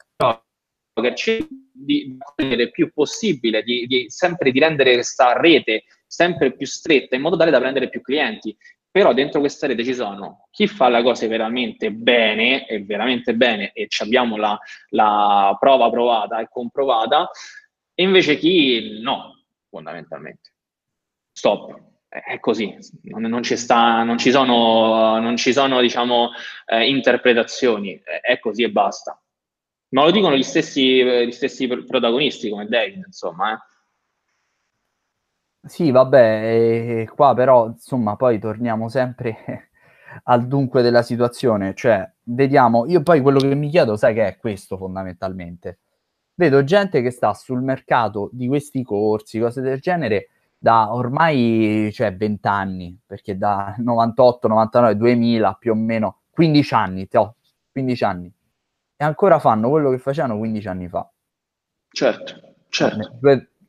[0.94, 1.40] che c'è
[1.72, 7.24] di rendere più possibile, di, di, sempre di rendere questa rete sempre più stretta in
[7.24, 8.56] modo tale da prendere più clienti.
[8.92, 13.72] Però dentro questa rete ci sono chi fa le cose veramente bene e veramente bene
[13.74, 14.56] e abbiamo la,
[14.90, 17.28] la prova provata e comprovata
[17.96, 20.52] e invece chi no, fondamentalmente.
[21.32, 21.92] Stop.
[22.14, 26.30] È così, non, non ci, sta, non ci sono, non ci sono diciamo,
[26.68, 29.20] eh, interpretazioni, è così e basta.
[29.90, 33.54] Ma lo dicono gli stessi, gli stessi protagonisti come David, insomma.
[33.54, 33.58] Eh.
[35.68, 39.72] Sì, vabbè, eh, qua però, insomma, poi torniamo sempre
[40.26, 44.38] al dunque della situazione, cioè vediamo, io poi quello che mi chiedo, sai che è
[44.38, 45.80] questo fondamentalmente.
[46.36, 52.16] Vedo gente che sta sul mercato di questi corsi, cose del genere, da ormai cioè
[52.16, 57.36] 20 anni, perché da 98, 99, 2000 più o meno, 15 anni, to,
[57.72, 58.34] 15 anni.
[58.96, 61.08] E ancora fanno quello che facevano 15 anni fa.
[61.90, 63.20] Certo, certo.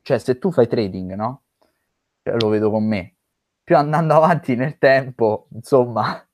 [0.02, 1.42] Cioè, se tu fai trading, no?
[2.22, 3.14] Cioè, lo vedo con me.
[3.62, 6.26] Più andando avanti nel tempo, insomma,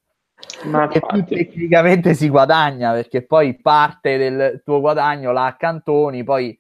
[0.65, 6.59] Ma e più tecnicamente si guadagna, perché poi parte del tuo guadagno la accantoni, poi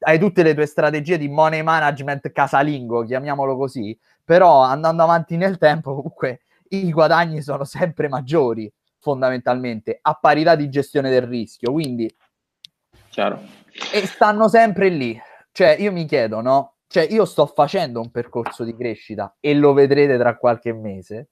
[0.00, 5.58] hai tutte le tue strategie di money management casalingo, chiamiamolo così, però andando avanti nel
[5.58, 12.12] tempo comunque i guadagni sono sempre maggiori fondamentalmente a parità di gestione del rischio, quindi
[13.10, 13.40] Chiaro.
[13.92, 15.18] e stanno sempre lì.
[15.52, 16.74] Cioè, io mi chiedo, no?
[16.88, 21.28] Cioè, io sto facendo un percorso di crescita e lo vedrete tra qualche mese.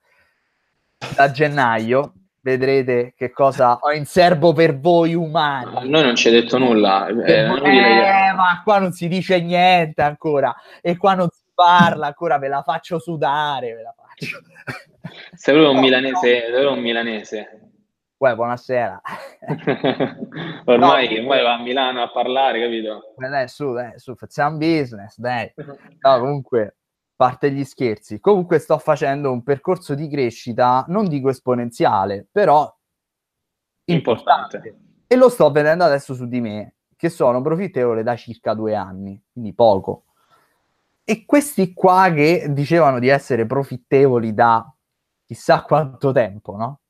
[1.14, 5.76] Da gennaio vedrete che cosa ho in serbo per voi umani.
[5.76, 7.06] A noi non ci hai detto nulla.
[7.06, 12.38] Eh, eh, ma qua non si dice niente ancora e qua non si parla ancora,
[12.38, 14.40] ve la faccio sudare, ve la faccio.
[15.34, 17.64] Sei proprio un milanese, sei un milanese.
[18.16, 19.00] Uè, buonasera.
[20.64, 23.12] ormai, no, ormai va a Milano a parlare, capito?
[23.16, 25.52] Dai, su, dai, su, facciamo business, dai.
[26.00, 26.76] No, comunque,
[27.16, 28.20] parte gli scherzi.
[28.20, 32.72] Comunque sto facendo un percorso di crescita, non dico esponenziale, però
[33.84, 34.56] importante.
[34.56, 34.82] importante.
[35.06, 39.20] E lo sto vedendo adesso su di me, che sono profittevole da circa due anni,
[39.32, 40.04] quindi poco.
[41.04, 44.66] E questi qua che dicevano di essere profittevoli da
[45.26, 46.80] chissà quanto tempo, no?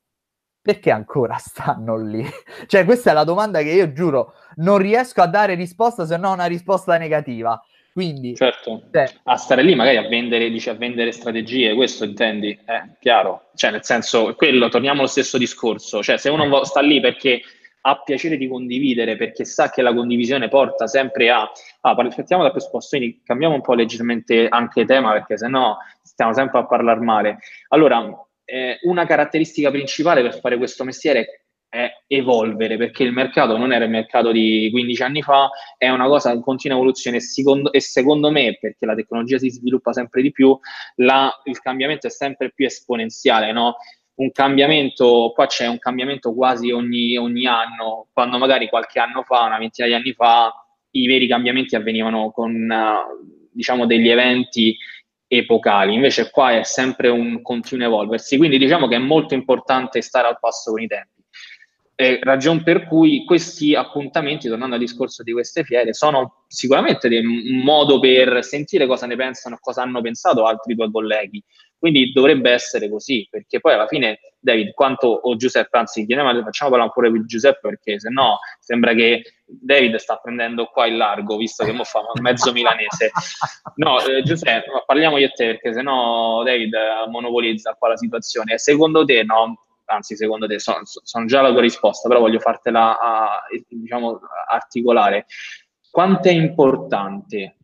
[0.63, 2.25] Perché ancora stanno lì?
[2.67, 6.35] cioè, questa è la domanda che io giuro non riesco a dare risposta se non
[6.35, 7.61] una risposta negativa.
[7.95, 12.51] Quindi, certo, cioè, a stare lì magari a vendere, dice, a vendere strategie, questo intendi?
[12.51, 13.51] Eh, chiaro.
[13.55, 16.03] Cioè, nel senso, quello, torniamo allo stesso discorso.
[16.03, 17.41] Cioè, se uno sta lì perché
[17.83, 21.49] ha piacere di condividere, perché sa che la condivisione porta sempre a...
[21.83, 26.59] Ah, partiamo da presupposto, quindi cambiamo un po' leggermente anche tema, perché sennò stiamo sempre
[26.59, 27.39] a parlare male.
[27.69, 28.03] Allora,
[28.45, 31.27] eh, una caratteristica principale per fare questo mestiere è
[32.07, 36.33] evolvere, perché il mercato non era il mercato di 15 anni fa, è una cosa
[36.33, 40.57] in continua evoluzione secondo, e secondo me, perché la tecnologia si sviluppa sempre di più,
[40.97, 43.77] la, il cambiamento è sempre più esponenziale, no?
[44.17, 49.43] Un cambiamento, qua c'è un cambiamento quasi ogni, ogni anno, quando magari qualche anno fa,
[49.45, 50.53] una ventina di anni fa,
[50.93, 52.73] i veri cambiamenti avvenivano con,
[53.51, 54.77] diciamo, degli eventi
[55.27, 60.29] epocali, invece qua è sempre un continuo evolversi, quindi diciamo che è molto importante stare
[60.29, 61.14] al passo con i tempi.
[61.97, 67.63] Eh, ragion per cui questi appuntamenti, tornando al discorso di queste fiere, sono sicuramente un
[67.63, 71.43] modo per sentire cosa ne pensano, cosa hanno pensato altri tuoi colleghi.
[71.79, 76.71] Quindi dovrebbe essere così, perché poi alla fine, David, quanto o Giuseppe, anzi, chiediamo, facciamo
[76.71, 81.37] parlare pure di Giuseppe, perché se no sembra che David sta prendendo qua il largo,
[81.37, 83.11] visto che mo fa mezzo milanese.
[83.77, 86.75] No, eh, Giuseppe, parliamo io e te, perché se no David
[87.11, 88.57] monopolizza qua la situazione.
[88.57, 92.99] Secondo te, no, anzi secondo te sono, sono già la tua risposta, però voglio fartela
[92.99, 95.27] a, diciamo, articolare.
[95.91, 97.57] Quanto è importante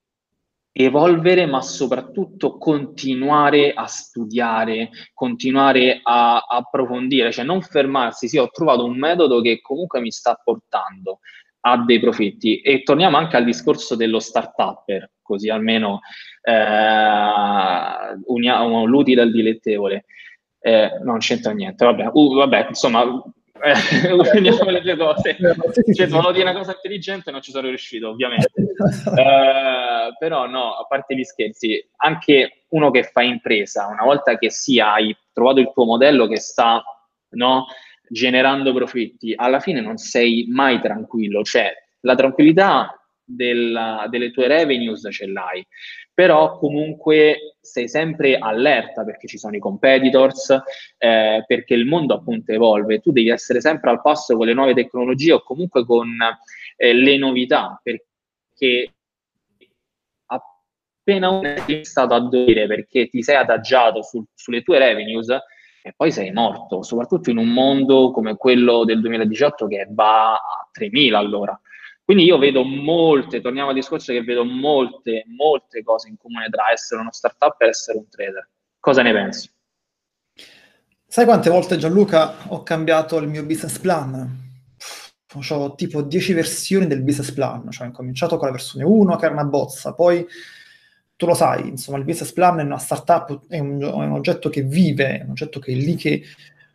[0.73, 8.85] evolvere, ma soprattutto continuare a studiare, continuare a approfondire, cioè non fermarsi, sì, ho trovato
[8.85, 11.21] un metodo che comunque mi sta portando
[11.63, 12.61] a dei profitti.
[12.61, 16.01] E torniamo anche al discorso dello start-upper, così almeno
[16.43, 20.05] eh, uniamo l'utile al dilettevole
[20.61, 23.03] eh, non c'entra niente, vabbè, uh, vabbè insomma,
[23.63, 25.37] eh, uniamo le due cose.
[25.95, 28.51] Cioè, volevo dire una cosa intelligente, non ci sono riuscito, ovviamente.
[28.81, 34.51] Eh, però no, a parte gli scherzi, anche uno che fa impresa, una volta che
[34.51, 36.83] sia hai trovato il tuo modello che sta
[37.31, 37.67] no,
[38.09, 45.07] generando profitti, alla fine non sei mai tranquillo, cioè la tranquillità della, delle tue revenues
[45.11, 45.65] ce l'hai,
[46.21, 50.51] però comunque sei sempre allerta perché ci sono i competitors,
[50.99, 54.75] eh, perché il mondo appunto evolve, tu devi essere sempre al passo con le nuove
[54.75, 56.11] tecnologie o comunque con
[56.77, 58.93] eh, le novità, perché
[60.27, 65.31] appena uno è stato a dormire perché ti sei adagiato su, sulle tue revenues,
[65.83, 70.69] e poi sei morto, soprattutto in un mondo come quello del 2018 che va a
[70.79, 71.59] 3.000 all'ora.
[72.11, 76.73] Quindi io vedo molte, torniamo al discorso che vedo molte, molte cose in comune tra
[76.73, 78.49] essere uno startup e essere un trader.
[78.81, 79.49] Cosa ne pensi?
[81.07, 84.29] Sai quante volte Gianluca ho cambiato il mio business plan?
[85.51, 89.27] Ho tipo 10 versioni del business plan, cioè ho cominciato con la versione 1 che
[89.27, 90.27] era una bozza, poi
[91.15, 94.49] tu lo sai, insomma il business plan è una startup, è un, è un oggetto
[94.49, 96.25] che vive, è un oggetto che è lì che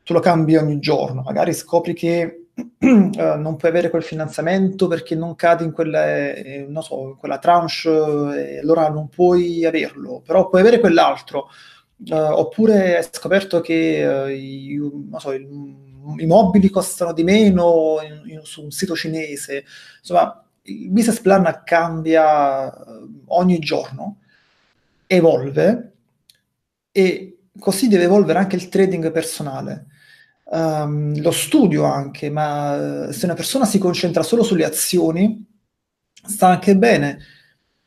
[0.01, 5.15] tu lo cambi ogni giorno, magari scopri che uh, non puoi avere quel finanziamento perché
[5.15, 10.21] non cadi in quella, eh, non so, in quella tranche e allora non puoi averlo,
[10.25, 11.49] però puoi avere quell'altro.
[12.07, 14.77] Uh, oppure hai scoperto che uh, i,
[15.17, 15.47] so, il,
[16.17, 19.63] i, mobili costano di meno in, in, su un sito cinese.
[19.99, 22.73] Insomma, il business plan cambia
[23.27, 24.17] ogni giorno,
[25.07, 25.93] evolve
[26.91, 29.87] e così deve evolvere anche il trading personale.
[30.55, 35.45] Um, lo studio anche, ma se una persona si concentra solo sulle azioni,
[36.25, 37.19] sta anche bene,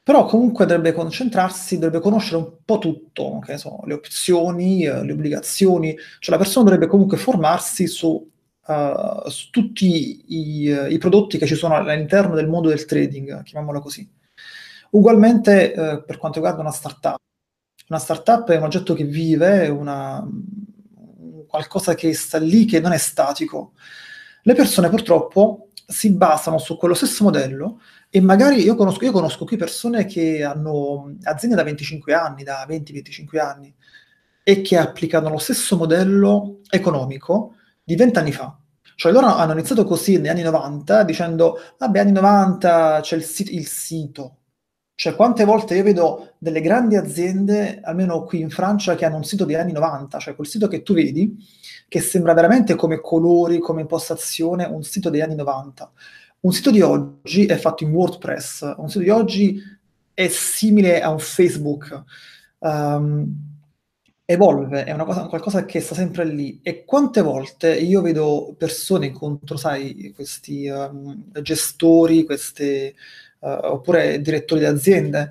[0.02, 5.12] però comunque dovrebbe concentrarsi, dovrebbe conoscere un po' tutto, che so, le opzioni, uh, le
[5.12, 8.30] obbligazioni, cioè la persona dovrebbe comunque formarsi su,
[8.66, 13.42] uh, su tutti i, uh, i, prodotti che ci sono all'interno del mondo del trading,
[13.44, 14.06] chiamiamolo così.
[14.90, 15.72] Ugualmente
[16.06, 17.18] per quanto riguarda una startup,
[17.88, 20.26] una startup è un oggetto che vive, una,
[21.58, 23.72] qualcosa che sta lì, che non è statico.
[24.42, 27.80] Le persone purtroppo si basano su quello stesso modello
[28.10, 32.64] e magari io conosco, io conosco qui persone che hanno aziende da 25 anni, da
[32.68, 33.74] 20-25 anni,
[34.42, 38.56] e che applicano lo stesso modello economico di 20 anni fa.
[38.94, 43.52] Cioè loro hanno iniziato così negli anni 90 dicendo, vabbè, anni 90 c'è il, sit-
[43.52, 44.36] il sito,
[45.00, 49.22] cioè, quante volte io vedo delle grandi aziende, almeno qui in Francia, che hanno un
[49.22, 51.36] sito degli anni 90, cioè quel sito che tu vedi,
[51.86, 55.92] che sembra veramente come colori, come impostazione, un sito degli anni 90.
[56.40, 59.62] Un sito di oggi è fatto in WordPress, un sito di oggi
[60.12, 62.02] è simile a un Facebook.
[62.58, 63.56] Um,
[64.24, 66.58] evolve, è una cosa, qualcosa che sta sempre lì.
[66.60, 72.96] E quante volte io vedo persone, incontro, sai, questi um, gestori, queste
[73.40, 75.30] uh, oppure direttori di aziende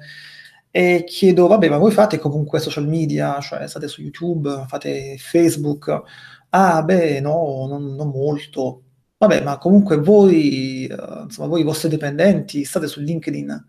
[0.70, 6.02] e chiedo, vabbè, ma voi fate comunque social media, cioè state su YouTube, fate Facebook?
[6.50, 8.84] Ah, beh, no, non, non molto.
[9.18, 13.66] Vabbè, ma comunque voi, uh, insomma, voi i vostri dipendenti state su LinkedIn?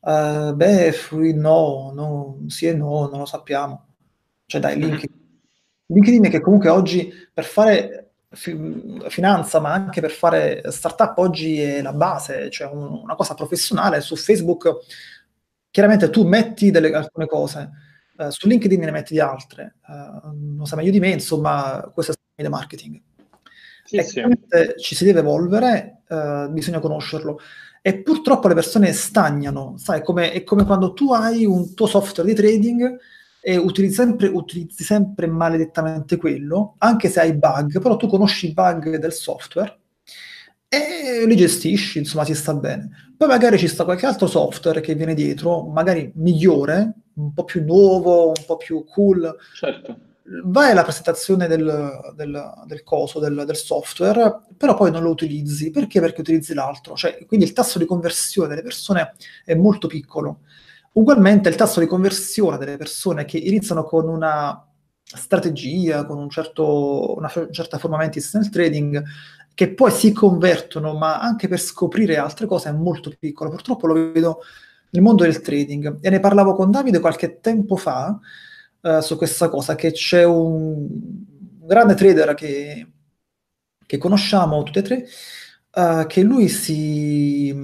[0.00, 0.94] Uh, beh,
[1.34, 3.86] no, no, sì e no, non lo sappiamo.
[4.46, 4.88] Cioè dai, mm-hmm.
[4.88, 5.16] LinkedIn.
[5.86, 11.82] LinkedIn che comunque oggi per fare fi- finanza, ma anche per fare startup oggi è
[11.82, 14.00] la base, cioè un, una cosa professionale.
[14.00, 14.76] Su Facebook
[15.70, 17.70] chiaramente tu metti delle, alcune cose,
[18.16, 19.76] uh, su LinkedIn ne metti di altre.
[19.86, 23.00] Uh, non sa meglio di me, insomma, questo è il marketing.
[23.84, 24.22] Sì, sì.
[24.76, 27.40] ci si deve evolvere, uh, bisogna conoscerlo.
[27.80, 32.28] E purtroppo le persone stagnano, sai, come, è come quando tu hai un tuo software
[32.28, 32.98] di trading
[33.40, 38.52] e utilizzi sempre, utilizzi sempre maledettamente quello, anche se hai bug, però tu conosci i
[38.52, 39.78] bug del software
[40.68, 43.12] e li gestisci, insomma ti sta bene.
[43.16, 47.64] Poi magari ci sta qualche altro software che viene dietro, magari migliore, un po' più
[47.64, 49.34] nuovo, un po' più cool.
[49.54, 49.98] Certo.
[50.44, 55.70] Vai alla presentazione del, del, del coso, del, del, software, però poi non lo utilizzi.
[55.70, 56.00] Perché?
[56.00, 56.94] Perché utilizzi l'altro.
[56.94, 59.14] Cioè, quindi il tasso di conversione delle persone
[59.44, 60.40] è molto piccolo.
[60.92, 64.66] Ugualmente il tasso di conversione delle persone che iniziano con una
[65.02, 69.02] strategia, con un certo, una certa forma mentis nel trading,
[69.54, 73.50] che poi si convertono, ma anche per scoprire altre cose è molto piccolo.
[73.50, 74.40] Purtroppo lo vedo
[74.90, 75.98] nel mondo del trading.
[76.00, 78.18] E ne parlavo con Davide qualche tempo fa
[78.80, 80.86] uh, su questa cosa, che c'è un
[81.60, 82.86] grande trader che,
[83.84, 85.06] che conosciamo tutti e tre,
[85.74, 87.54] uh, che lui si,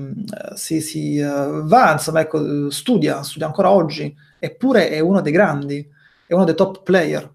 [0.54, 5.86] si, si uh, va, insomma, ecco, studia, studia ancora oggi, eppure è uno dei grandi,
[6.26, 7.32] è uno dei top player,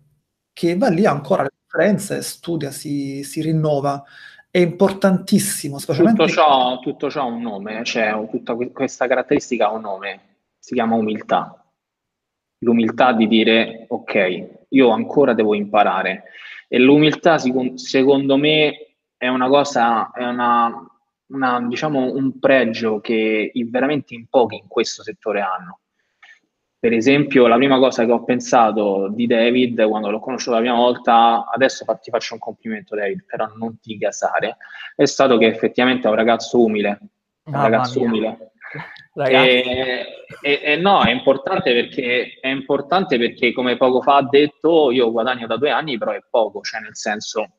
[0.53, 4.03] che va lì ancora alle conferenze, studia, si, si rinnova.
[4.51, 6.23] È importantissimo, specialmente...
[6.23, 10.21] Tutto ciò, tutto ciò ha un nome, cioè tutta questa caratteristica ha un nome,
[10.57, 11.63] si chiama umiltà.
[12.61, 16.23] L'umiltà di dire, ok, io ancora devo imparare.
[16.67, 18.88] E l'umiltà, secondo me,
[19.19, 20.73] è una cosa, è una,
[21.27, 25.81] una, diciamo, un pregio che veramente in pochi in questo settore hanno.
[26.79, 30.77] Per esempio, la prima cosa che ho pensato di David quando l'ho conosciuto la prima
[30.77, 34.55] volta, adesso ti faccio un complimento David, però non ti gasare,
[34.95, 36.97] è stato che effettivamente è un ragazzo umile,
[37.43, 38.51] un oh, ragazzo umile.
[39.19, 40.05] E,
[40.41, 45.11] e, e, no, è importante, perché, è importante perché, come poco fa ha detto, io
[45.11, 47.58] guadagno da due anni, però è poco, cioè nel senso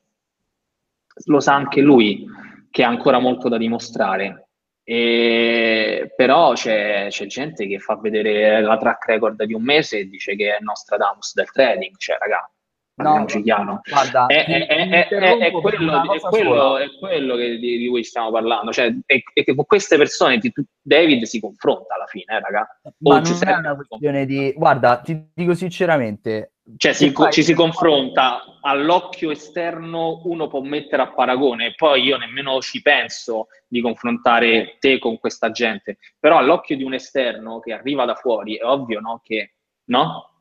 [1.25, 2.25] lo sa anche lui
[2.69, 4.47] che ha ancora molto da dimostrare.
[4.83, 10.09] E, però c'è, c'è, gente che fa vedere la track record di un mese e
[10.09, 12.51] dice che è Nostradamus del trading, cioè raga,
[12.95, 13.81] no, chiaro.
[13.87, 18.71] Guarda, è, è, è, è, quello, quello, è quello che, di, di, cui stiamo parlando,
[18.71, 20.51] cioè, è, che con queste persone ti,
[20.81, 22.67] David si confronta alla fine, eh, raga.
[22.99, 24.53] Ma non è una questione di...
[24.55, 31.11] Guarda, ti dico sinceramente, Cioè si, ci si confronta all'occhio esterno, uno può mettere a
[31.11, 36.83] paragone, poi io nemmeno ci penso di confrontare te con questa gente, però all'occhio di
[36.83, 39.53] un esterno che arriva da fuori è ovvio no, che
[39.85, 40.31] no?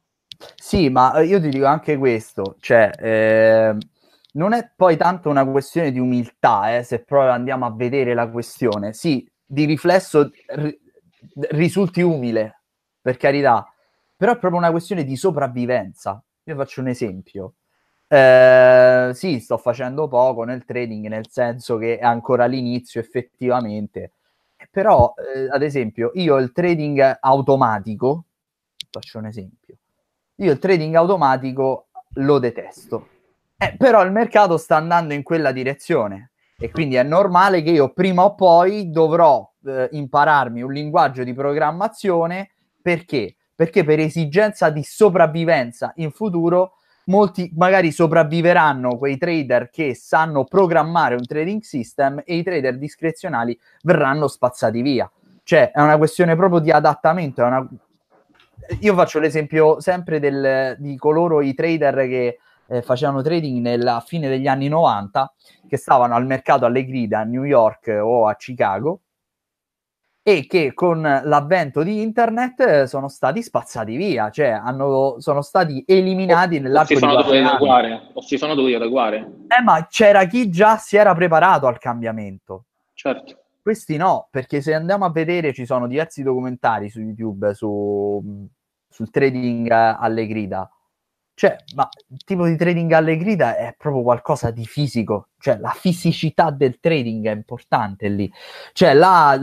[0.55, 3.77] Sì, ma io ti dico anche questo, cioè eh,
[4.33, 8.29] non è poi tanto una questione di umiltà, eh, se proprio andiamo a vedere la
[8.29, 8.93] questione.
[8.93, 10.79] Sì, di riflesso r-
[11.51, 12.63] risulti umile,
[13.01, 13.70] per carità,
[14.21, 16.23] però è proprio una questione di sopravvivenza.
[16.45, 17.55] Io faccio un esempio.
[18.07, 24.13] Eh, sì, sto facendo poco nel trading, nel senso che è ancora all'inizio effettivamente.
[24.71, 28.25] Però, eh, ad esempio, io il trading automatico,
[28.91, 29.77] faccio un esempio,
[30.35, 33.07] io il trading automatico lo detesto
[33.57, 37.93] eh, però il mercato sta andando in quella direzione e quindi è normale che io
[37.93, 42.51] prima o poi dovrò eh, impararmi un linguaggio di programmazione
[42.81, 43.37] perché?
[43.61, 46.77] Perché per esigenza di sopravvivenza in futuro
[47.09, 53.61] molti magari sopravviveranno quei trader che sanno programmare un trading system e i trader discrezionali
[53.83, 55.13] verranno spazzati via.
[55.43, 57.45] Cioè è una questione proprio di adattamento.
[57.45, 57.69] Una...
[58.79, 64.31] Io faccio l'esempio sempre del, di coloro, i trader che eh, facevano trading nella fine
[64.31, 65.35] degli anni 90,
[65.69, 69.01] che stavano al mercato alle grida a New York o a Chicago
[70.31, 75.83] e che con l'avvento di internet eh, sono stati spazzati via, cioè hanno, sono stati
[75.87, 78.11] eliminati o, nell'arco di qualche anno.
[78.13, 79.19] O si sono dovuti adeguare.
[79.49, 82.67] Eh, ma c'era chi già si era preparato al cambiamento.
[82.95, 83.39] Certo.
[83.61, 88.49] Questi no, perché se andiamo a vedere ci sono diversi documentari su YouTube su,
[88.89, 90.71] sul trading alle grida
[91.41, 95.71] cioè, ma il tipo di trading alle grida è proprio qualcosa di fisico, cioè la
[95.71, 98.31] fisicità del trading è importante lì.
[98.75, 99.41] Cioè, là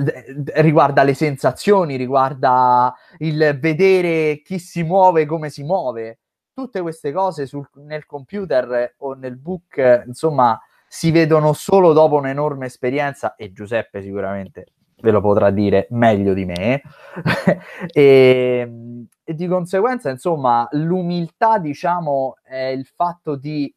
[0.57, 6.19] riguarda le sensazioni, riguarda il vedere chi si muove, come si muove.
[6.53, 10.55] Tutte queste cose sul, nel computer o nel book, insomma,
[10.87, 14.65] si vedono solo dopo un'enorme esperienza e Giuseppe sicuramente
[15.01, 16.83] ve lo potrà dire meglio di me.
[17.91, 23.71] e, e di conseguenza, insomma, l'umiltà, diciamo, è il fatto di,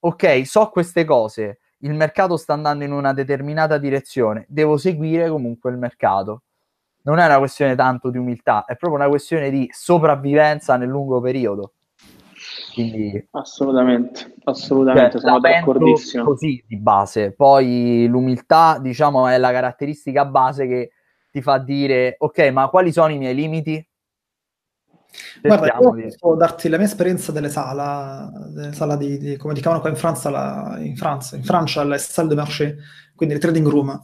[0.00, 5.70] ok, so queste cose, il mercato sta andando in una determinata direzione, devo seguire comunque
[5.70, 6.42] il mercato.
[7.02, 11.20] Non è una questione tanto di umiltà, è proprio una questione di sopravvivenza nel lungo
[11.20, 11.74] periodo.
[12.74, 16.24] Quindi, assolutamente, assolutamente, cioè, sono d'accordissimo.
[16.24, 17.32] Così di base.
[17.32, 20.90] Poi l'umiltà, diciamo, è la caratteristica base che
[21.30, 23.87] ti fa dire, ok, ma quali sono i miei limiti?
[25.42, 29.60] Guarda, io posso darti la mia esperienza delle sala, delle sala di, di, come ti
[29.60, 32.76] chiamano qua in Francia, la, in, Francia, in Francia le salle de marché,
[33.14, 34.02] quindi le trading room.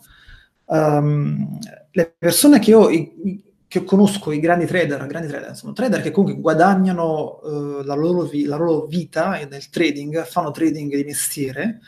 [0.66, 1.58] Um,
[1.90, 6.10] le persone che io, i, che conosco, i grandi trader, grandi trader, sono trader che
[6.10, 11.80] comunque guadagnano uh, la, loro vi, la, loro vita nel trading, fanno trading di mestiere,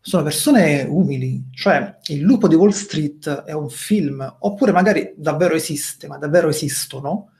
[0.00, 5.54] sono persone umili, cioè il lupo di Wall Street è un film, oppure magari davvero
[5.54, 7.30] esiste, ma davvero esistono,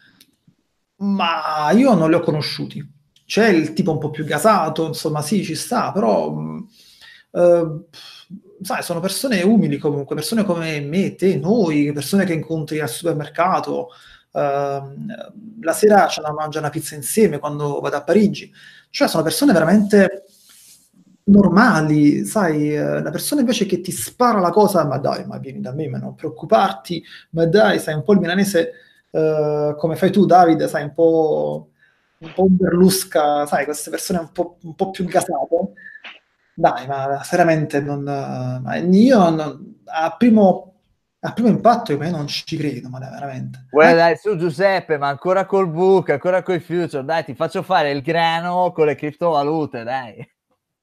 [1.04, 2.92] ma io non li ho conosciuti.
[3.26, 6.34] C'è il tipo un po' più gasato, insomma, sì, ci sta, però
[7.32, 7.84] eh,
[8.62, 13.88] sai, sono persone umili comunque, persone come me, te, noi, persone che incontri al supermercato.
[14.32, 14.82] Eh,
[15.60, 18.52] la sera c'è da mangiare una pizza insieme quando vado a Parigi.
[18.90, 20.24] Cioè, sono persone veramente
[21.24, 25.60] normali, sai, eh, la persona invece che ti spara la cosa, ma dai, ma vieni
[25.60, 28.72] da me, ma non preoccuparti, ma dai, sai, un po' il milanese
[29.14, 31.70] uh, come fai tu, Davide, sai, un po',
[32.18, 35.72] un po' un berlusca, sai, queste persone un po', un po più gasate.
[36.54, 38.02] Dai, ma veramente non...
[38.02, 40.74] Ma io non, a, primo,
[41.20, 43.66] a primo impatto io non ci credo, ma dai, veramente.
[43.70, 43.96] Guarda, eh?
[43.96, 48.02] dai, su Giuseppe, ma ancora col book, ancora col future, dai, ti faccio fare il
[48.02, 50.28] grano con le criptovalute, dai.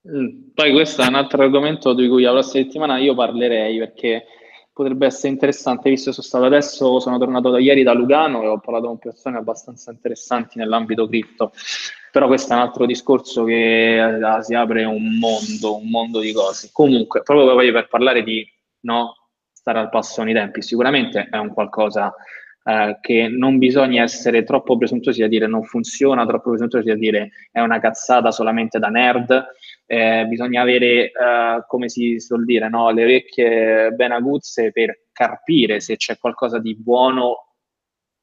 [0.10, 4.26] Mm, poi questo è un altro argomento di cui la prossima settimana io parlerei, perché
[4.74, 8.48] potrebbe essere interessante, visto che sono stato adesso, sono tornato da ieri da Lugano e
[8.48, 11.52] ho parlato con persone abbastanza interessanti nell'ambito cripto,
[12.12, 16.34] però questo è un altro discorso che eh, si apre un mondo, un mondo di
[16.34, 16.70] cose.
[16.72, 18.46] Comunque, proprio per parlare di
[18.82, 19.16] no,
[19.52, 22.14] stare al passo con i tempi, sicuramente è un qualcosa
[22.64, 27.32] eh, che non bisogna essere troppo presuntuosi a dire non funziona, troppo presuntuosi a dire
[27.52, 29.46] è una cazzata solamente da nerd,
[29.92, 32.92] eh, bisogna avere, eh, come si suol dire, no?
[32.92, 37.56] le orecchie ben aguzze per capire se c'è qualcosa di buono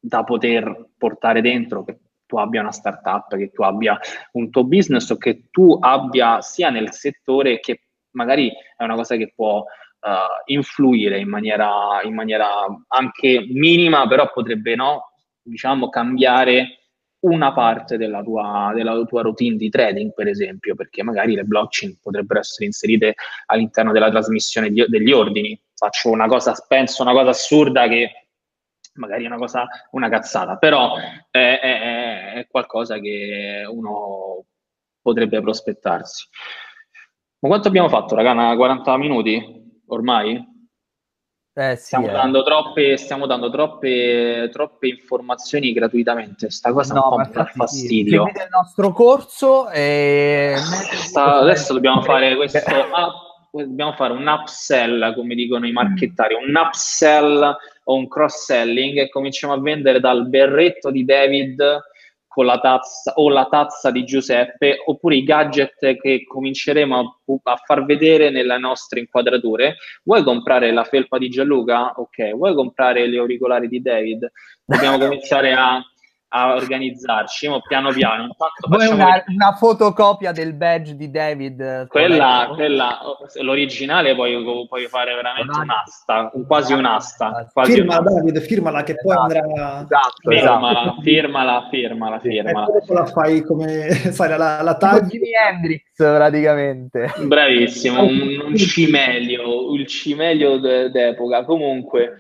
[0.01, 4.01] da poter portare dentro, che tu abbia una startup, che tu abbia
[4.33, 9.17] un tuo business o che tu abbia sia nel settore che magari è una cosa
[9.17, 12.49] che può uh, influire in maniera, in maniera
[12.87, 15.13] anche minima, però potrebbe no,
[15.43, 16.88] diciamo, cambiare
[17.21, 21.99] una parte della tua, della tua routine di trading, per esempio, perché magari le blockchain
[22.01, 23.15] potrebbero essere inserite
[23.47, 25.61] all'interno della trasmissione di, degli ordini.
[25.75, 28.29] Faccio una cosa, penso una cosa assurda che
[28.95, 30.95] magari è una cosa, una cazzata, però
[31.31, 34.45] è, è, è qualcosa che uno
[35.01, 36.27] potrebbe prospettarsi.
[37.41, 38.57] Ma quanto abbiamo fatto, raga?
[38.57, 40.57] 40 minuti ormai?
[41.59, 42.13] Eh, sì, stiamo, eh.
[42.13, 46.51] dando troppe, stiamo dando troppe, troppe informazioni gratuitamente.
[46.51, 48.27] Sta cosa no, un po' mi fastidio.
[48.27, 50.55] Seguite il nostro corso e...
[50.57, 56.55] Sta, adesso dobbiamo fare questo up, dobbiamo fare un upsell, come dicono i marchettari, un
[56.55, 61.61] upsell o un cross-selling e cominciamo a vendere dal berretto di David
[62.39, 67.57] con la tazza o la tazza di Giuseppe oppure i gadget che cominceremo a, a,
[67.57, 69.79] far vedere nelle nostre inquadrature.
[70.05, 71.95] Vuoi comprare la felpa di Gianluca?
[71.97, 72.37] Ok.
[72.37, 74.31] Vuoi comprare gli auricolari di David?
[74.65, 75.83] Dobbiamo cominciare a
[76.31, 78.25] a organizzarci, ma piano piano.
[78.25, 81.87] Intanto una, una, fotocopia del badge di David?
[81.87, 83.01] Quella, quella
[83.41, 87.49] l'originale puoi, puoi fare veramente no, un'asta, quasi un'asta.
[87.53, 88.19] Quasi firmala un'asta.
[88.19, 89.39] David, firmala che poi esatto.
[89.39, 89.83] andrà...
[89.83, 91.01] Esatto, firmala, esatto.
[91.01, 92.67] firmala, firmala, firmala.
[92.67, 95.07] E poi la fai come, sai, la, la Tipo tag...
[95.07, 97.15] Jimi Hendrix praticamente.
[97.25, 101.45] Bravissimo, un, un cimelio, il cimelio d'epoca.
[101.45, 102.17] Comunque,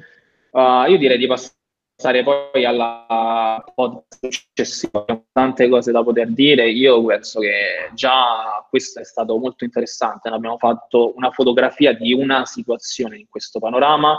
[0.52, 1.56] uh, io direi di passare
[1.98, 6.70] passare poi alla podcast successiva, tante cose da poter dire.
[6.70, 10.28] Io penso che già questo è stato molto interessante.
[10.28, 14.16] Abbiamo fatto una fotografia di una situazione in questo panorama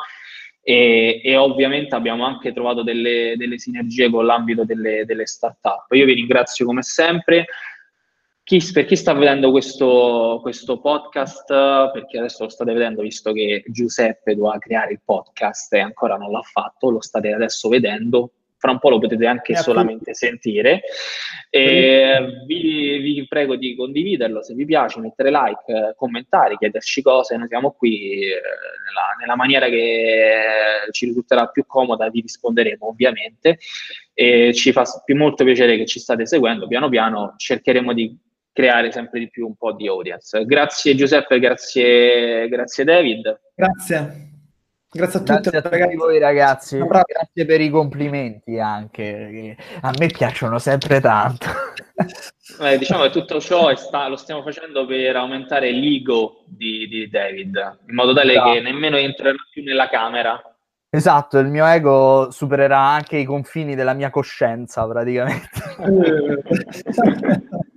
[0.61, 5.89] e, e ovviamente abbiamo anche trovato delle, delle sinergie con l'ambito delle, delle start-up.
[5.93, 7.45] Io vi ringrazio come sempre.
[8.49, 13.63] Chi, per chi sta vedendo questo, questo, podcast, perché adesso lo state vedendo visto che
[13.67, 18.71] Giuseppe doveva creare il podcast e ancora non l'ha fatto, lo state adesso vedendo, fra
[18.71, 20.81] un po' lo potete anche solamente sentire.
[21.51, 27.49] E vi, vi, prego di condividerlo se vi piace, mettere like, commentare, chiederci cose, noi
[27.49, 33.59] siamo qui eh, nella, nella, maniera che ci risulterà più comoda, vi risponderemo ovviamente.
[34.11, 38.17] E ci fa molto piacere che ci state seguendo, piano piano cercheremo di
[38.59, 40.45] creare sempre di più un po' di audience.
[40.45, 43.39] Grazie Giuseppe, grazie, grazie David.
[43.55, 44.27] Grazie.
[44.91, 50.07] Grazie a tutti, grazie a tutti voi ragazzi, grazie per i complimenti anche, a me
[50.07, 51.47] piacciono sempre tanto.
[52.61, 57.81] Eh, diciamo che tutto ciò sta, lo stiamo facendo per aumentare l'ego di, di David,
[57.87, 58.51] in modo tale esatto.
[58.53, 60.41] che nemmeno entrerà più nella camera.
[60.89, 65.49] Esatto, il mio ego supererà anche i confini della mia coscienza praticamente.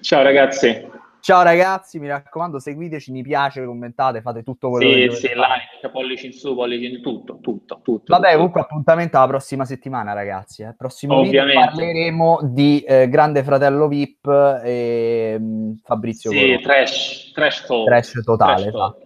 [0.00, 0.94] Ciao ragazzi.
[1.26, 5.90] Ciao ragazzi, mi raccomando, seguiteci, mi piace, commentate, fate tutto quello sì, che Sì, like,
[5.90, 8.04] pollici in su, pollici in tutto, tutto, tutto.
[8.06, 8.36] Vabbè, tutto.
[8.36, 10.62] comunque appuntamento alla prossima settimana, ragazzi.
[10.62, 10.72] Eh.
[10.78, 11.58] Prossimo Ovviamente.
[11.58, 14.28] video parleremo di eh, Grande Fratello VIP
[14.64, 16.58] e mh, Fabrizio Sì, Corona.
[16.60, 17.86] trash, trash talk.
[17.86, 18.70] Trash totale.
[18.70, 18.96] Trash talk.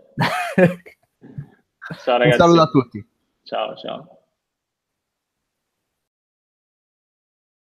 [0.57, 0.83] esatto.
[2.05, 2.41] Ciao ragazzi.
[2.41, 3.09] Un saluto a tutti.
[3.45, 4.20] Ciao, ciao.